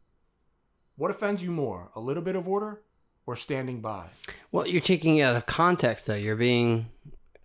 [0.96, 2.82] What offends you more, a little bit of order
[3.26, 4.06] or standing by?
[4.52, 6.14] Well, you're taking it out of context, though.
[6.14, 6.86] You're being.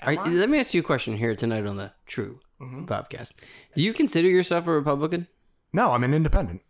[0.02, 2.86] Are, let me ask you a question here tonight on the True Mhm.
[2.88, 3.34] podcast.
[3.76, 5.28] Do you consider yourself a Republican,
[5.74, 6.62] No, I'm an independent.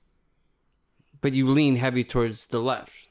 [1.22, 3.08] but you lean heavy towards the left?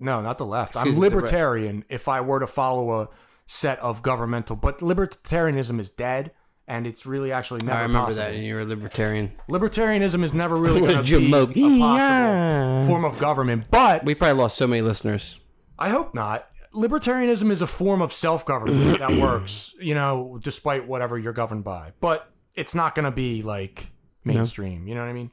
[0.00, 0.76] No, not the left.
[0.76, 1.12] Excuse I'm the right.
[1.16, 3.08] libertarian if I were to follow a
[3.46, 6.30] set of governmental, but libertarianism is dead
[6.68, 8.26] and it's really actually never I remember possible.
[8.26, 9.32] that, and you're a libertarian.
[9.48, 12.86] Libertarianism is never really a going to be a possible Yeah.
[12.86, 15.40] form of government, but We probably lost so many listeners.
[15.78, 16.46] I hope not.
[16.74, 21.64] Libertarianism is a form of self government that works, you know, despite whatever you're governed
[21.64, 21.92] by.
[22.00, 23.88] But it's not going to be like
[24.22, 24.86] mainstream.
[24.86, 25.30] You know what I mean?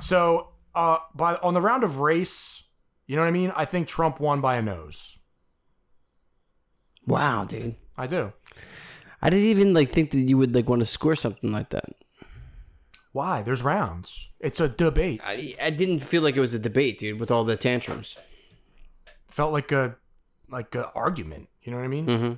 [0.00, 2.64] So, uh, by on the round of race,
[3.06, 3.52] you know what I mean?
[3.56, 5.18] I think Trump won by a nose.
[7.06, 7.76] Wow, dude.
[7.96, 8.32] I do.
[9.22, 11.94] I didn't even like think that you would like want to score something like that.
[13.12, 13.42] Why?
[13.42, 14.30] There's rounds.
[14.40, 15.22] It's a debate.
[15.24, 18.16] I, I didn't feel like it was a debate, dude, with all the tantrums.
[19.26, 19.96] Felt like a
[20.50, 21.48] like a argument.
[21.62, 22.06] You know what I mean?
[22.06, 22.32] Mm-hmm.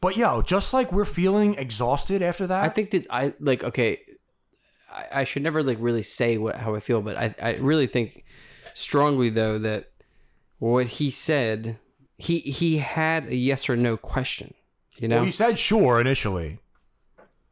[0.00, 2.64] But yo, just like we're feeling exhausted after that.
[2.64, 4.00] I think that I like okay.
[4.92, 7.86] I, I should never like really say what how I feel, but I I really
[7.86, 8.24] think
[8.74, 9.90] strongly though that
[10.58, 11.78] what he said
[12.18, 14.54] he he had a yes or no question.
[15.00, 16.60] You know, well, he said sure initially.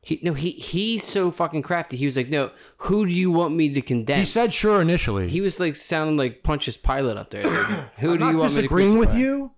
[0.02, 1.96] he no he he's so fucking crafty.
[1.96, 4.20] He was like, no, who do you want me to condemn?
[4.20, 5.28] He said sure initially.
[5.28, 7.44] he was like sounding like Pontius Pilate up there.
[7.44, 7.52] dude.
[7.98, 9.52] Who I'm do you want disagreeing me to with you.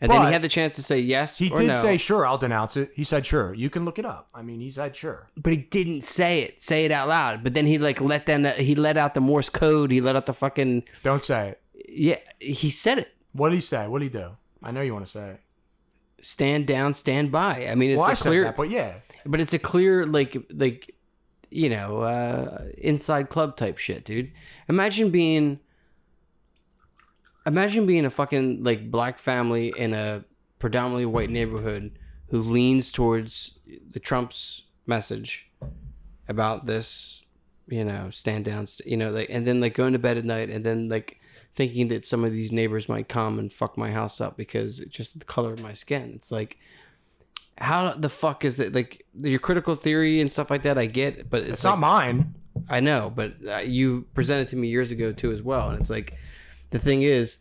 [0.00, 1.38] And then he had the chance to say yes.
[1.38, 2.26] He did no, say sure.
[2.26, 2.90] I'll denounce it.
[2.94, 3.54] He said sure.
[3.54, 4.28] You can look it up.
[4.34, 5.30] I mean, he said sure.
[5.36, 6.60] but he didn't say it.
[6.60, 7.42] Say it out loud.
[7.42, 8.44] But then he like let them.
[8.44, 9.90] He let out the Morse code.
[9.90, 10.84] He let out the fucking.
[11.02, 11.62] Don't say it.
[11.88, 13.14] Yeah, he said it.
[13.32, 13.86] What did he say?
[13.86, 14.36] What did he do?
[14.62, 15.40] I know you want to say it.
[16.26, 17.68] Stand down, stand by.
[17.70, 20.36] I mean, it's well, a I clear, that, but yeah, but it's a clear like
[20.50, 20.92] like
[21.52, 24.32] you know uh inside club type shit, dude.
[24.68, 25.60] Imagine being.
[27.46, 30.24] Imagine being a fucking like black family in a
[30.58, 31.96] predominantly white neighborhood
[32.30, 33.60] who leans towards
[33.92, 35.48] the Trump's message
[36.26, 37.24] about this,
[37.68, 40.50] you know, stand down, you know, like, and then like going to bed at night
[40.50, 41.20] and then like
[41.56, 44.94] thinking that some of these neighbors might come and fuck my house up because it's
[44.94, 46.12] just the color of my skin.
[46.14, 46.58] It's like,
[47.58, 48.74] how the fuck is that?
[48.74, 51.80] Like your critical theory and stuff like that, I get, but it's, it's like, not
[51.80, 52.34] mine.
[52.68, 55.90] I know, but uh, you presented to me years ago too as well, and it's
[55.90, 56.18] like
[56.70, 57.38] the thing is,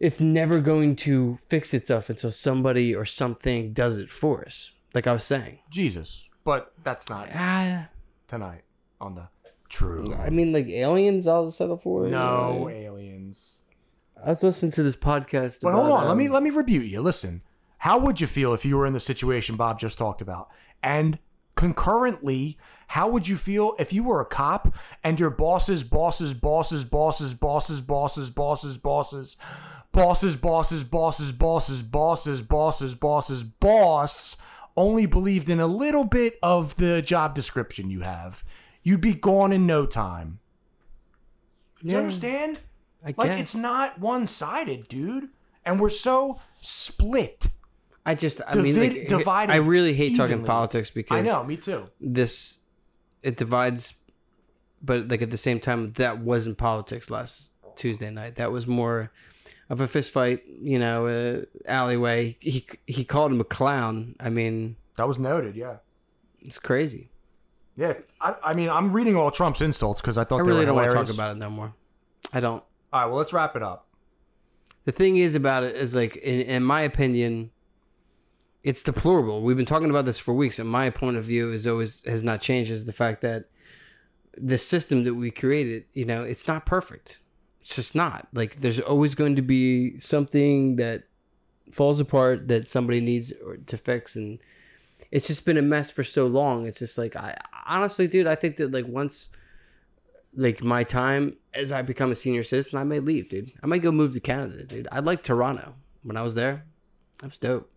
[0.00, 4.72] it's never going to fix itself until somebody or something does it for us.
[4.94, 7.88] Like I was saying, Jesus, but that's not ah,
[8.26, 8.62] tonight
[9.00, 9.28] on the
[9.72, 10.14] true.
[10.14, 12.06] I mean, like aliens, I'll settle for.
[12.06, 13.58] No aliens.
[14.24, 15.62] I was listening to this podcast.
[15.62, 17.00] But hold about, on, let me um, let me rebuke you.
[17.00, 17.42] Listen,
[17.78, 20.48] how would you feel if you were in the situation Bob just talked about?
[20.82, 21.18] And
[21.56, 22.58] concurrently,
[22.88, 27.34] how would you feel if you were a cop and your bosses, bosses, bosses, bosses,
[27.34, 29.36] bosses, bosses, bosses, bosses,
[29.90, 34.36] bosses, bosses, bosses, bosses, bosses, bosses, bosses, boss
[34.76, 38.44] only believed in a little bit of the job description you have?
[38.82, 40.38] You'd be gone in no time.
[41.80, 41.98] Do you Yeah.
[41.98, 42.58] understand?
[43.04, 43.40] I Like guess.
[43.40, 45.28] it's not one sided, dude.
[45.64, 47.48] And we're so split.
[48.04, 51.56] I just, I mean, like, divided I really hate talking politics because I know, me
[51.56, 51.84] too.
[52.00, 52.60] this
[53.22, 53.94] it divides,
[54.82, 58.34] but like at the same time, that wasn't politics last Tuesday night.
[58.36, 59.12] That was more
[59.70, 62.36] of a fist fight, you know, uh, alleyway.
[62.40, 64.16] He he called him a clown.
[64.18, 65.54] I mean, That was noted.
[65.54, 65.76] Yeah.
[66.40, 67.08] it's crazy.
[67.76, 67.94] Yeah.
[68.20, 70.66] I, I mean, I'm reading all Trump's insults because I thought I they really were
[70.66, 71.74] don't want to talk about it no more.
[72.32, 72.62] I don't.
[72.92, 73.06] All right.
[73.06, 73.86] Well, let's wrap it up.
[74.84, 77.50] The thing is about it is like, in, in my opinion,
[78.62, 79.42] it's deplorable.
[79.42, 82.22] We've been talking about this for weeks, and my point of view is always has
[82.22, 82.70] not changed.
[82.70, 83.46] Is the fact that
[84.36, 87.20] the system that we created, you know, it's not perfect.
[87.60, 88.28] It's just not.
[88.32, 91.04] Like, there's always going to be something that
[91.70, 93.32] falls apart that somebody needs
[93.66, 94.38] to fix, and
[95.10, 96.66] it's just been a mess for so long.
[96.66, 97.36] It's just like I
[97.66, 99.30] honestly, dude, I think that like once
[100.34, 103.52] like my time as I become a senior citizen, I may leave, dude.
[103.62, 104.88] I might go move to Canada, dude.
[104.90, 105.74] I like Toronto.
[106.02, 106.64] When I was there,
[107.20, 107.70] that was dope.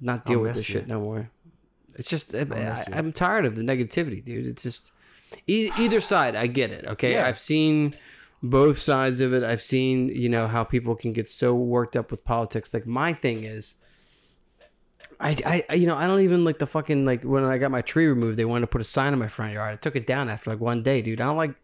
[0.00, 0.74] Not deal I'll with this you.
[0.80, 1.30] shit no more.
[1.96, 4.46] It's just I, I, I'm tired of the negativity, dude.
[4.46, 4.90] It's just
[5.46, 6.34] e- either side.
[6.34, 6.84] I get it.
[6.86, 7.26] Okay, Yeah.
[7.26, 7.94] I've seen
[8.42, 9.44] both sides of it.
[9.44, 12.74] I've seen you know how people can get so worked up with politics.
[12.74, 13.76] Like my thing is.
[15.20, 17.82] I, I, you know, I don't even like the fucking like when I got my
[17.82, 18.36] tree removed.
[18.38, 19.72] They wanted to put a sign in my front yard.
[19.72, 21.20] I took it down after like one day, dude.
[21.20, 21.54] I don't like,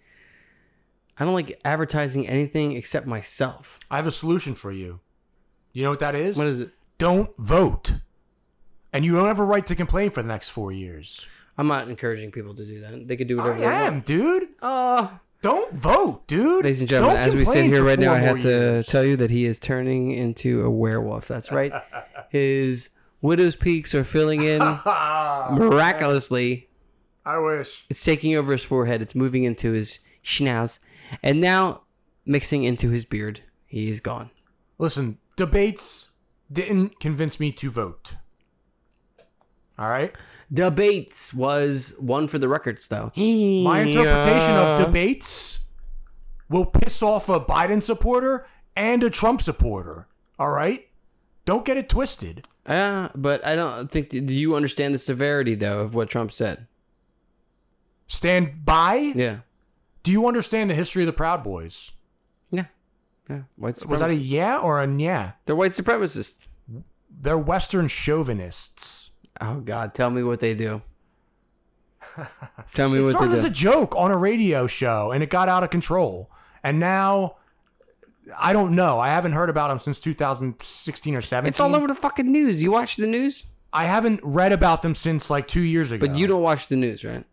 [1.18, 3.78] I don't like advertising anything except myself.
[3.90, 5.00] I have a solution for you.
[5.72, 6.36] You know what that is?
[6.36, 6.70] What is it?
[6.98, 7.92] Don't vote.
[8.92, 11.26] And you don't have a right to complain for the next four years.
[11.56, 13.06] I'm not encouraging people to do that.
[13.06, 13.60] They could do I whatever.
[13.60, 13.76] they want.
[13.86, 14.48] am, dude.
[14.62, 15.08] Uh,
[15.42, 16.64] Don't vote, dude.
[16.64, 18.86] ladies and gentlemen, Don't as we stand here right now, I have to years.
[18.86, 21.28] tell you that he is turning into a werewolf.
[21.28, 21.72] That's right.
[22.30, 22.90] His
[23.22, 24.58] widow's peaks are filling in
[25.52, 26.68] miraculously.
[27.24, 27.84] I wish.
[27.90, 29.02] It's taking over his forehead.
[29.02, 30.80] It's moving into his schnauz,
[31.22, 31.82] and now
[32.24, 33.42] mixing into his beard.
[33.66, 34.30] He is gone.
[34.78, 36.08] Listen, debates
[36.50, 38.14] didn't convince me to vote.
[39.78, 40.14] All right?
[40.52, 43.12] Debates was one for the records, though.
[43.16, 45.60] My interpretation of debates
[46.48, 48.46] will piss off a Biden supporter
[48.76, 50.08] and a Trump supporter.
[50.38, 50.86] All right?
[51.44, 52.46] Don't get it twisted.
[52.68, 54.10] Yeah, but I don't think.
[54.10, 56.66] Do you understand the severity though of what Trump said?
[58.06, 59.12] Stand by.
[59.14, 59.38] Yeah,
[60.02, 61.92] Do you understand the history of the Proud Boys?
[62.50, 62.64] yeah,
[63.28, 63.42] yeah.
[63.56, 65.32] White Was that a yeah or a yeah?
[65.46, 66.48] They're white supremacists.
[67.08, 69.10] They're Western chauvinists.
[69.40, 70.82] Oh God, tell me what they do.
[72.74, 75.30] tell me It what started they as a joke on a radio show and it
[75.30, 76.30] got out of control.
[76.62, 77.36] And now,
[78.38, 78.98] I don't know.
[79.00, 81.48] I haven't heard about them since 2016 or 17.
[81.48, 82.62] it's all over the fucking news.
[82.62, 86.06] You watch the news, I haven't read about them since like two years ago.
[86.06, 87.24] but you don't watch the news, right?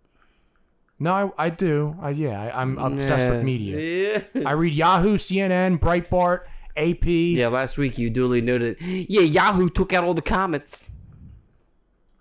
[1.00, 1.96] No, I, I do.
[2.02, 4.24] I, yeah, I, I'm obsessed with media.
[4.34, 4.48] Yeah.
[4.48, 6.42] I read Yahoo, CNN, Breitbart,
[6.76, 7.06] AP.
[7.06, 7.50] yeah.
[7.50, 8.78] Last week you duly noted.
[8.82, 10.90] Yeah, Yahoo took out all the comments.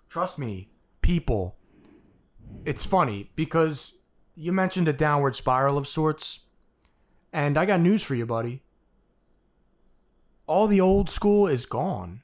[0.09, 0.69] Trust me,
[1.01, 1.55] people.
[2.65, 3.93] It's funny because
[4.35, 6.46] you mentioned a downward spiral of sorts.
[7.37, 8.63] And I got news for you, buddy.
[10.47, 12.21] All the old school is gone.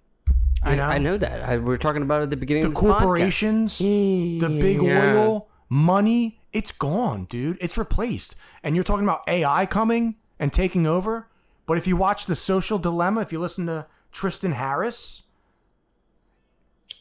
[0.64, 0.84] I, know?
[0.86, 1.48] I know that.
[1.48, 2.80] I, we were talking about it at the beginning The of podcast.
[3.00, 5.16] corporations, the big Yeah.
[5.20, 7.60] oil, money, it's gone, dude.
[7.62, 8.34] It's replaced.
[8.64, 11.28] And you're talking about AI coming and taking over.
[11.68, 15.24] But if you watch The Social Dilemma, if you listen to Tristan Harris,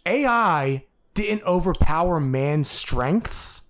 [0.04, 0.84] AI
[1.14, 3.62] didn't overpower man's strengths.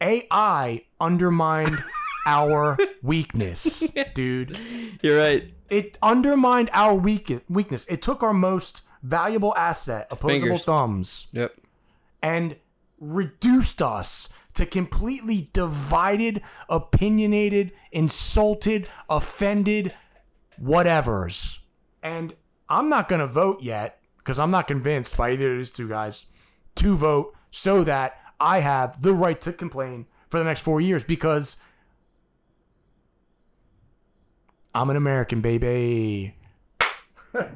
[0.00, 1.78] AI undermined
[2.26, 4.58] our weakness, dude.
[5.02, 5.52] You're right.
[5.70, 7.86] It undermined our weak- weakness.
[7.88, 10.64] It took our most valuable asset, opposable Fingers.
[10.64, 11.54] thumbs, Yep.
[12.22, 12.56] and
[13.00, 19.94] reduced us to completely divided, opinionated, insulted, offended,
[20.62, 21.60] whatevers.
[22.02, 22.34] And
[22.68, 25.88] I'm not going to vote yet because I'm not convinced by either of these two
[25.88, 26.26] guys
[26.76, 31.04] to vote so that I have the right to complain for the next four years
[31.04, 31.56] because
[34.74, 36.34] I'm an American, baby.
[37.34, 37.48] and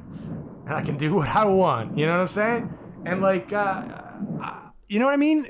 [0.73, 1.97] I can do what I want.
[1.97, 2.77] You know what I'm saying?
[3.05, 3.83] And like, uh,
[4.43, 5.45] uh, you know what I mean?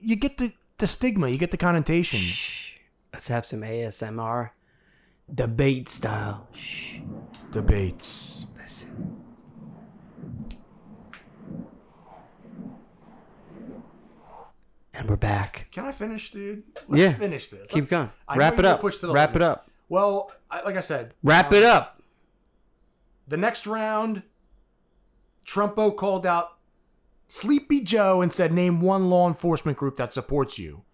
[0.00, 2.72] You get the, the stigma, you get the connotations.
[3.12, 4.50] Let's have some ASMR
[5.32, 6.48] debate style.
[6.52, 6.98] Shh.
[7.50, 8.46] Debates.
[8.60, 9.20] Listen.
[14.92, 15.68] And we're back.
[15.72, 16.62] Can I finish, dude?
[16.88, 17.12] Let's Yeah.
[17.14, 17.70] finish this.
[17.70, 18.10] Keep Let's- going.
[18.36, 18.80] Wrap it up.
[18.80, 19.68] push to the Wrap it up.
[19.88, 22.02] Well, I, like I said, Wrap um, it up.
[23.26, 24.22] The next round,
[25.46, 26.58] Trumpo called out
[27.28, 30.84] Sleepy Joe and said, Name one law enforcement group that supports you.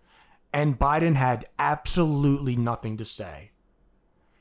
[0.52, 3.52] And Biden had absolutely nothing to say.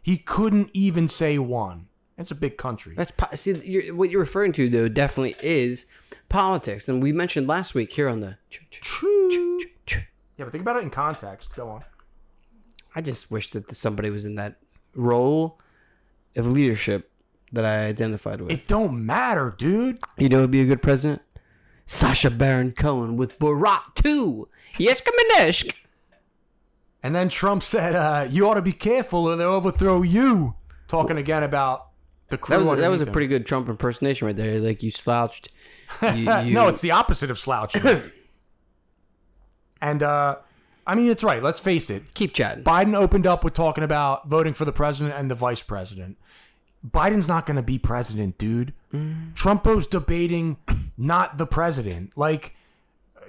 [0.01, 1.87] He couldn't even say one.
[2.17, 2.95] It's a big country.
[2.95, 4.89] That's see you're, what you're referring to though.
[4.89, 5.85] Definitely is
[6.27, 8.37] politics, and we mentioned last week here on the.
[8.49, 9.59] True.
[9.87, 11.55] Yeah, but think about it in context.
[11.55, 11.83] Go on.
[12.99, 14.57] I just wish that somebody was in that
[14.93, 15.57] role
[16.35, 17.09] of leadership
[17.53, 18.51] that I identified with.
[18.51, 19.99] It don't matter, dude.
[20.17, 21.21] you know, who'd be a good president.
[21.85, 24.49] Sacha Baron Cohen with Borat 2.
[24.79, 25.75] Yes, Kameneshk.
[27.01, 30.55] And then Trump said, uh, "You ought to be careful, or they'll overthrow you."
[30.89, 31.91] Talking again about
[32.27, 32.57] the crew.
[32.57, 34.59] That was that was a pretty good Trump impersonation right there.
[34.59, 35.47] Like you slouched.
[36.01, 37.81] You, you, no, it's the opposite of slouching.
[39.81, 40.35] and uh,
[40.89, 41.43] I mean, it's right.
[41.43, 42.15] Let's face it.
[42.15, 42.63] keep chatting.
[42.63, 46.17] Biden opened up with talking about voting for the president and the vice president.
[46.83, 48.73] Biden's not going to be president, dude.
[48.91, 49.35] Mm.
[49.35, 50.57] Trumpo's debating
[50.97, 52.17] not the president.
[52.17, 52.55] Like,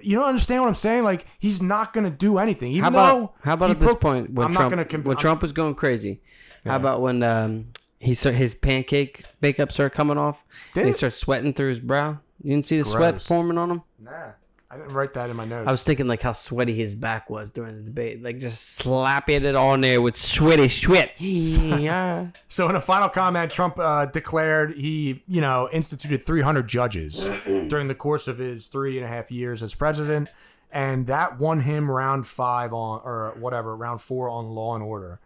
[0.01, 1.05] you don't understand what I'm saying?
[1.05, 2.73] Like, he's not going to do anything.
[2.73, 4.99] Even How about though how about at this point when I'm Trump not going to
[4.99, 6.23] conv- when Trump was going crazy?
[6.65, 7.67] How about when um
[7.99, 11.81] he start, his pancake makeup started coming off Did and he started sweating through his
[11.81, 12.21] brow?
[12.43, 13.83] You didn't see the sweat forming on him?
[13.99, 14.31] Nah,
[14.73, 15.67] I didn't write that in my notes.
[15.67, 19.45] I was thinking like how sweaty his back was during the debate, like just slapping
[19.45, 21.17] it on there with sweaty sweat.
[21.21, 22.29] Yeah.
[22.47, 27.29] So in a final comment, Trump uh, declared he, you know, instituted 300 judges
[27.67, 30.29] during the course of his three and a half years as president,
[30.71, 35.19] and that won him round five on or whatever round four on Law and Order,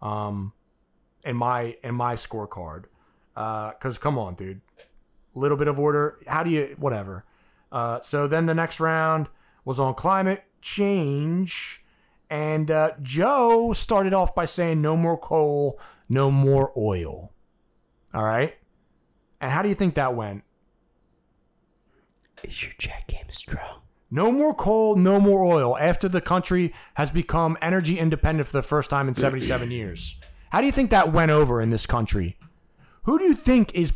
[0.00, 0.52] um,
[1.24, 2.84] in my in my scorecard.
[3.34, 4.60] Because come on, dude,
[5.34, 6.18] little bit of order.
[6.28, 7.24] How do you whatever?
[7.70, 9.28] Uh, so then the next round
[9.64, 11.84] was on climate change.
[12.30, 17.32] And uh, Joe started off by saying no more coal, no more oil.
[18.14, 18.56] All right.
[19.40, 20.44] And how do you think that went?
[22.44, 23.82] Is your chat game strong?
[24.10, 28.62] No more coal, no more oil after the country has become energy independent for the
[28.62, 30.18] first time in 77 years.
[30.50, 32.38] How do you think that went over in this country?
[33.02, 33.92] Who do you think is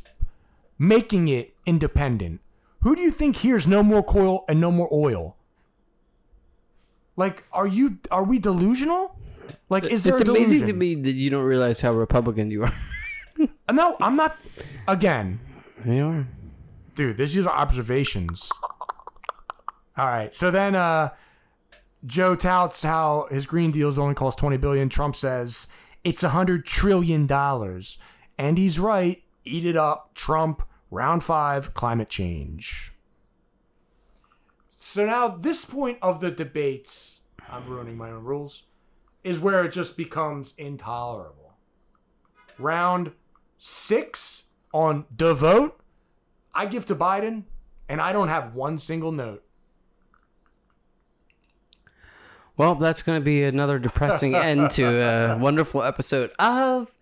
[0.79, 2.41] making it independent?
[2.83, 5.37] Who do you think hears no more coal and no more oil?
[7.16, 9.18] Like, are you are we delusional?
[9.68, 12.64] Like, is there it's a amazing to me that you don't realize how Republican you
[12.64, 12.74] are.
[13.72, 14.37] No, I'm not.
[14.87, 15.41] Again,
[15.85, 16.26] you are.
[16.95, 18.51] dude, this is observations.
[19.97, 21.11] All right, so then uh,
[22.05, 24.89] Joe touts how his Green Deals only cost twenty billion.
[24.89, 25.68] Trump says
[26.05, 27.99] it's a hundred trillion dollars,
[28.39, 29.22] and he's right.
[29.45, 30.62] Eat it up, Trump.
[30.93, 32.93] Round five, climate change.
[34.68, 38.64] So now this point of the debates, I'm ruining my own rules,
[39.24, 41.55] is where it just becomes intolerable.
[42.59, 43.12] Round
[43.57, 45.80] six on the vote,
[46.55, 47.45] I give to Biden,
[47.88, 49.43] and I don't have one single note.
[52.59, 56.95] Well, that's going to be another depressing end to a wonderful episode of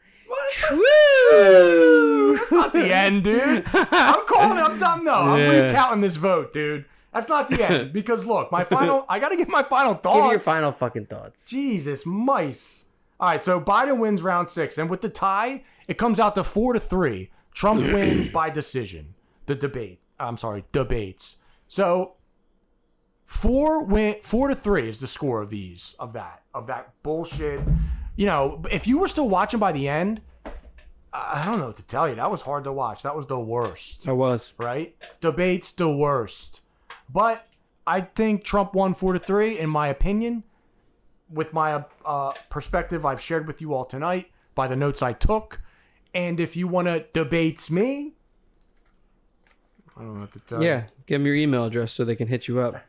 [0.52, 2.36] True.
[2.36, 3.64] That's not the end, dude.
[3.72, 4.62] I'm calling it.
[4.62, 5.04] I'm done.
[5.04, 5.66] No, I'm Yeah.
[5.66, 6.84] recounting this vote, dude.
[7.12, 9.04] That's not the end because look, my final.
[9.08, 10.22] I got to give my final thoughts.
[10.22, 11.44] Give your final fucking thoughts.
[11.46, 12.86] Jesus, mice.
[13.18, 16.44] All right, so Biden wins round six, and with the tie, it comes out to
[16.44, 17.30] four to three.
[17.52, 19.14] Trump wins by decision.
[19.46, 20.00] The debate.
[20.18, 21.38] I'm sorry, debates.
[21.68, 22.14] So
[23.24, 27.60] four win four to three is the score of these of that of that bullshit.
[28.16, 30.20] You know, if you were still watching by the end,
[31.12, 32.14] I don't know what to tell you.
[32.14, 33.02] That was hard to watch.
[33.02, 34.52] That was the worst I was.
[34.58, 34.94] right?
[35.20, 36.60] Debate's the worst.
[37.12, 37.46] But
[37.86, 40.44] I think Trump won four to three, in my opinion,
[41.28, 45.60] with my uh, perspective I've shared with you all tonight by the notes I took.
[46.14, 48.12] And if you want to debate me,
[49.96, 50.68] I don't know what to tell you.
[50.68, 52.80] Yeah, give them your email address so they can hit you up.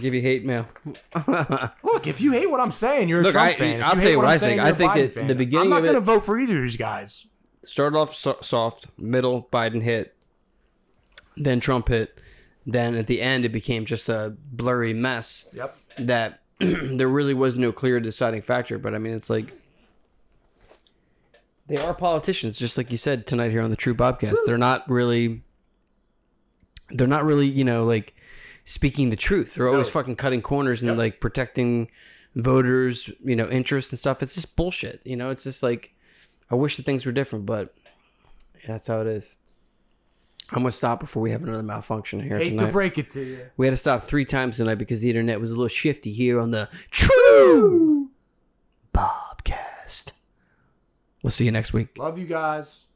[0.00, 0.66] Give you hate mail.
[1.84, 3.80] Look, if you hate what I'm saying, you're a Look, Trump I- fan.
[3.80, 4.60] If I'll you tell hate you what I'm I saying, think.
[4.60, 5.26] I you're a think Biden that fan.
[5.28, 7.26] the beginning I'm not of going to vote for either of these guys.
[7.64, 10.16] Started off so- soft, middle, Biden hit,
[11.36, 12.20] then Trump hit,
[12.66, 15.48] then at the end it became just a blurry mess.
[15.54, 15.76] Yep.
[15.98, 18.78] that there really was no clear deciding factor.
[18.78, 19.52] But I mean, it's like
[21.66, 24.36] they are politicians, just like you said tonight here on the True Bobcast.
[24.44, 25.42] They're not really,
[26.90, 28.13] they're not really, you know, like
[28.64, 29.54] speaking the truth.
[29.54, 29.92] They're always No.
[29.92, 31.90] fucking cutting corners and like protecting
[32.34, 34.22] voters, you know, interests and stuff.
[34.22, 35.00] It's just bullshit.
[35.04, 35.94] You know, it's just like
[36.50, 37.74] I wish that things were different, but
[38.60, 39.36] yeah, that's how it is.
[40.50, 42.66] I'm gonna stop before we have another malfunction here Hate tonight.
[42.66, 43.38] to break it to you.
[43.56, 46.38] We had to stop three times tonight because the internet was a little shifty here
[46.40, 48.10] on the True
[48.92, 50.12] Bobcast.
[51.22, 51.96] We'll see you next week.
[51.96, 52.86] Love you guys.